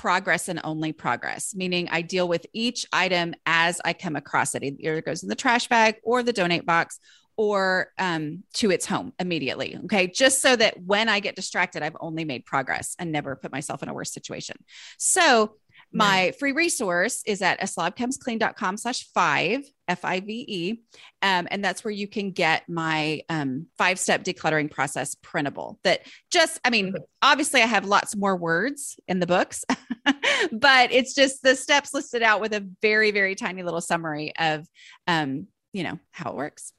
progress 0.02 0.48
and 0.48 0.60
only 0.64 0.92
progress, 0.92 1.54
meaning 1.54 1.88
I 1.92 2.02
deal 2.02 2.26
with 2.26 2.44
each 2.52 2.84
item 2.92 3.36
as 3.46 3.80
I 3.84 3.92
come 3.92 4.16
across 4.16 4.56
it. 4.56 4.64
Either 4.64 4.96
it 4.96 5.04
goes 5.04 5.22
in 5.22 5.28
the 5.28 5.36
trash 5.36 5.68
bag 5.68 5.94
or 6.02 6.24
the 6.24 6.32
donate 6.32 6.66
box 6.66 6.98
or 7.36 7.92
um, 7.98 8.42
to 8.54 8.72
its 8.72 8.84
home 8.84 9.12
immediately. 9.20 9.78
Okay. 9.84 10.08
Just 10.08 10.42
so 10.42 10.56
that 10.56 10.82
when 10.82 11.08
I 11.08 11.20
get 11.20 11.36
distracted, 11.36 11.84
I've 11.84 11.96
only 12.00 12.24
made 12.24 12.44
progress 12.44 12.96
and 12.98 13.12
never 13.12 13.36
put 13.36 13.52
myself 13.52 13.80
in 13.84 13.88
a 13.88 13.94
worse 13.94 14.12
situation. 14.12 14.56
So 14.98 15.54
my 15.92 16.32
free 16.38 16.52
resource 16.52 17.22
is 17.26 17.42
at 17.42 17.60
aslobcomesclean.com 17.60 18.76
slash 18.76 19.06
five, 19.12 19.64
F-I-V-E. 19.88 20.80
Um, 21.22 21.48
and 21.50 21.64
that's 21.64 21.84
where 21.84 21.92
you 21.92 22.08
can 22.08 22.30
get 22.30 22.68
my 22.68 23.22
um, 23.28 23.66
five-step 23.78 24.24
decluttering 24.24 24.70
process 24.70 25.14
printable 25.22 25.78
that 25.84 26.06
just, 26.30 26.58
I 26.64 26.70
mean, 26.70 26.94
obviously 27.20 27.62
I 27.62 27.66
have 27.66 27.84
lots 27.84 28.16
more 28.16 28.36
words 28.36 28.98
in 29.06 29.20
the 29.20 29.26
books, 29.26 29.64
but 30.52 30.92
it's 30.92 31.14
just 31.14 31.42
the 31.42 31.54
steps 31.54 31.92
listed 31.92 32.22
out 32.22 32.40
with 32.40 32.54
a 32.54 32.66
very, 32.80 33.10
very 33.10 33.34
tiny 33.34 33.62
little 33.62 33.80
summary 33.80 34.32
of, 34.36 34.66
um, 35.06 35.46
you 35.72 35.82
know, 35.84 35.98
how 36.10 36.30
it 36.30 36.36
works. 36.36 36.72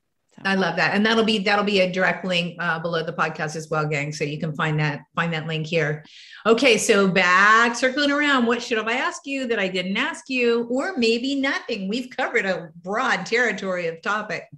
I 0.44 0.56
love 0.56 0.76
that, 0.78 0.96
and 0.96 1.06
that'll 1.06 1.24
be 1.24 1.40
that'll 1.40 1.66
be 1.66 1.82
a 1.82 1.92
direct 1.92 2.26
link 2.26 2.58
uh, 2.60 2.80
below 2.80 3.04
the 3.04 3.14
podcast 3.14 3.56
as 3.56 3.70
well, 3.70 3.88
gang. 3.88 4.12
So 4.12 4.24
you 4.24 4.40
can 4.40 4.54
find 4.56 4.80
that 4.80 5.02
find 5.16 5.32
that 5.34 5.48
link 5.48 5.68
here. 5.68 6.04
Okay, 6.46 6.78
so 6.78 7.08
back 7.08 7.76
circling 7.76 8.12
around. 8.12 8.46
What 8.46 8.62
should 8.62 8.80
I 8.80 8.94
ask 8.94 9.22
you 9.26 9.48
that 9.48 9.60
I 9.60 9.68
didn't 9.68 9.98
ask 9.98 10.30
you, 10.30 10.64
or 10.70 10.98
maybe 10.98 11.36
nothing? 11.36 11.88
We've 11.88 12.10
covered 12.10 12.46
a 12.46 12.72
broad 12.82 13.26
territory 13.26 13.88
of 13.88 14.02
topic. 14.02 14.50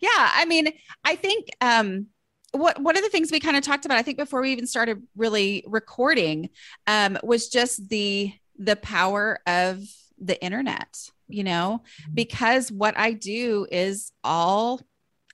Yeah, 0.00 0.08
I 0.16 0.44
mean, 0.46 0.72
I 1.04 1.16
think 1.16 1.48
um, 1.60 2.06
what 2.52 2.80
one 2.80 2.96
of 2.96 3.02
the 3.02 3.10
things 3.10 3.30
we 3.30 3.40
kind 3.40 3.56
of 3.56 3.62
talked 3.62 3.84
about, 3.84 3.98
I 3.98 4.02
think 4.02 4.18
before 4.18 4.40
we 4.40 4.52
even 4.52 4.66
started 4.66 5.02
really 5.16 5.64
recording, 5.66 6.50
um, 6.86 7.18
was 7.22 7.48
just 7.48 7.88
the 7.88 8.32
the 8.58 8.76
power 8.76 9.40
of 9.46 9.78
the 10.18 10.42
internet. 10.42 10.96
You 11.28 11.44
know, 11.44 11.82
mm-hmm. 11.82 12.14
because 12.14 12.72
what 12.72 12.96
I 12.98 13.12
do 13.12 13.66
is 13.70 14.12
all 14.24 14.80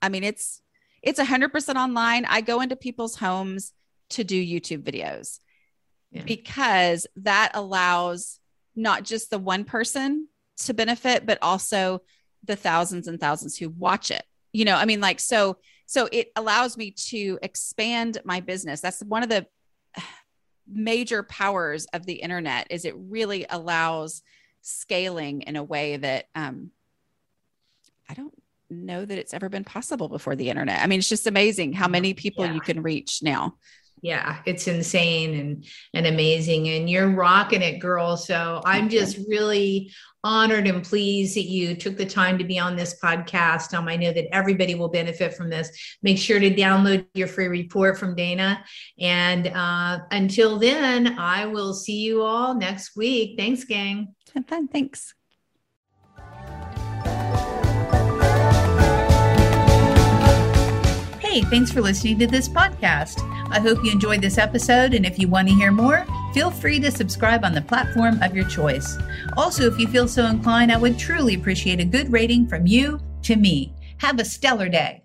I 0.01 0.09
mean, 0.09 0.23
it's 0.23 0.61
it's 1.01 1.19
100% 1.19 1.75
online. 1.75 2.25
I 2.25 2.41
go 2.41 2.61
into 2.61 2.75
people's 2.75 3.15
homes 3.15 3.71
to 4.09 4.23
do 4.23 4.41
YouTube 4.43 4.83
videos 4.83 5.39
yeah. 6.11 6.23
because 6.23 7.07
that 7.17 7.51
allows 7.53 8.39
not 8.75 9.03
just 9.03 9.29
the 9.29 9.39
one 9.39 9.63
person 9.63 10.27
to 10.57 10.73
benefit, 10.73 11.25
but 11.25 11.37
also 11.41 12.01
the 12.43 12.55
thousands 12.55 13.07
and 13.07 13.19
thousands 13.19 13.57
who 13.57 13.69
watch 13.69 14.11
it. 14.11 14.23
You 14.51 14.65
know, 14.65 14.75
I 14.75 14.85
mean, 14.85 14.99
like, 14.99 15.19
so, 15.19 15.57
so 15.85 16.09
it 16.11 16.31
allows 16.35 16.75
me 16.75 16.91
to 17.09 17.39
expand 17.41 18.19
my 18.25 18.39
business. 18.39 18.81
That's 18.81 19.01
one 19.03 19.23
of 19.23 19.29
the 19.29 19.45
major 20.67 21.23
powers 21.23 21.85
of 21.93 22.05
the 22.05 22.13
internet 22.13 22.67
is 22.69 22.85
it 22.85 22.95
really 22.97 23.45
allows 23.49 24.21
scaling 24.61 25.41
in 25.41 25.55
a 25.55 25.63
way 25.63 25.97
that 25.97 26.25
um, 26.35 26.71
I 28.09 28.13
don't 28.13 28.33
know 28.69 29.05
that 29.05 29.17
it's 29.17 29.33
ever 29.33 29.49
been 29.49 29.63
possible 29.63 30.09
before 30.09 30.35
the 30.35 30.49
internet. 30.49 30.81
I 30.81 30.87
mean, 30.87 30.99
it's 30.99 31.09
just 31.09 31.27
amazing 31.27 31.73
how 31.73 31.87
many 31.87 32.13
people 32.13 32.45
yeah. 32.45 32.53
you 32.53 32.61
can 32.61 32.81
reach 32.81 33.21
now. 33.21 33.55
Yeah, 34.01 34.37
it's 34.45 34.67
insane 34.67 35.37
and 35.37 35.65
and 35.93 36.07
amazing 36.07 36.69
and 36.69 36.89
you're 36.89 37.09
rocking 37.09 37.61
it 37.61 37.79
girl. 37.79 38.15
So 38.15 38.61
I'm 38.63 38.87
just 38.87 39.17
really 39.27 39.91
honored 40.23 40.67
and 40.67 40.83
pleased 40.83 41.35
that 41.35 41.45
you 41.45 41.75
took 41.75 41.97
the 41.97 42.05
time 42.05 42.37
to 42.37 42.43
be 42.43 42.59
on 42.59 42.75
this 42.75 42.97
podcast. 43.01 43.73
Um, 43.73 43.87
I 43.87 43.95
know 43.95 44.11
that 44.11 44.33
everybody 44.33 44.75
will 44.75 44.89
benefit 44.89 45.33
from 45.33 45.49
this. 45.49 45.69
Make 46.01 46.17
sure 46.17 46.39
to 46.39 46.53
download 46.53 47.05
your 47.13 47.27
free 47.27 47.47
report 47.47 47.97
from 47.97 48.15
Dana. 48.15 48.63
And 48.99 49.47
uh, 49.47 49.99
until 50.11 50.59
then, 50.59 51.19
I 51.19 51.45
will 51.45 51.73
see 51.73 51.99
you 51.99 52.21
all 52.23 52.53
next 52.55 52.95
week. 52.95 53.37
Thanks, 53.37 53.63
gang. 53.63 54.15
Have 54.33 54.47
fun. 54.47 54.67
Thanks. 54.67 55.13
Hey, 61.29 61.41
thanks 61.41 61.71
for 61.71 61.81
listening 61.81 62.17
to 62.19 62.27
this 62.27 62.49
podcast. 62.49 63.21
I 63.51 63.59
hope 63.59 63.83
you 63.83 63.91
enjoyed 63.91 64.21
this 64.21 64.39
episode. 64.39 64.95
And 64.95 65.05
if 65.05 65.19
you 65.19 65.27
want 65.27 65.47
to 65.47 65.53
hear 65.53 65.71
more, 65.71 66.05
Feel 66.33 66.51
free 66.51 66.79
to 66.79 66.91
subscribe 66.91 67.43
on 67.43 67.53
the 67.53 67.61
platform 67.61 68.21
of 68.21 68.35
your 68.35 68.45
choice. 68.45 68.97
Also, 69.35 69.65
if 69.65 69.79
you 69.79 69.87
feel 69.87 70.07
so 70.07 70.27
inclined, 70.27 70.71
I 70.71 70.77
would 70.77 70.99
truly 70.99 71.33
appreciate 71.33 71.79
a 71.79 71.85
good 71.85 72.11
rating 72.11 72.47
from 72.47 72.67
you 72.67 72.99
to 73.23 73.35
me. 73.35 73.73
Have 73.97 74.19
a 74.19 74.25
stellar 74.25 74.69
day. 74.69 75.03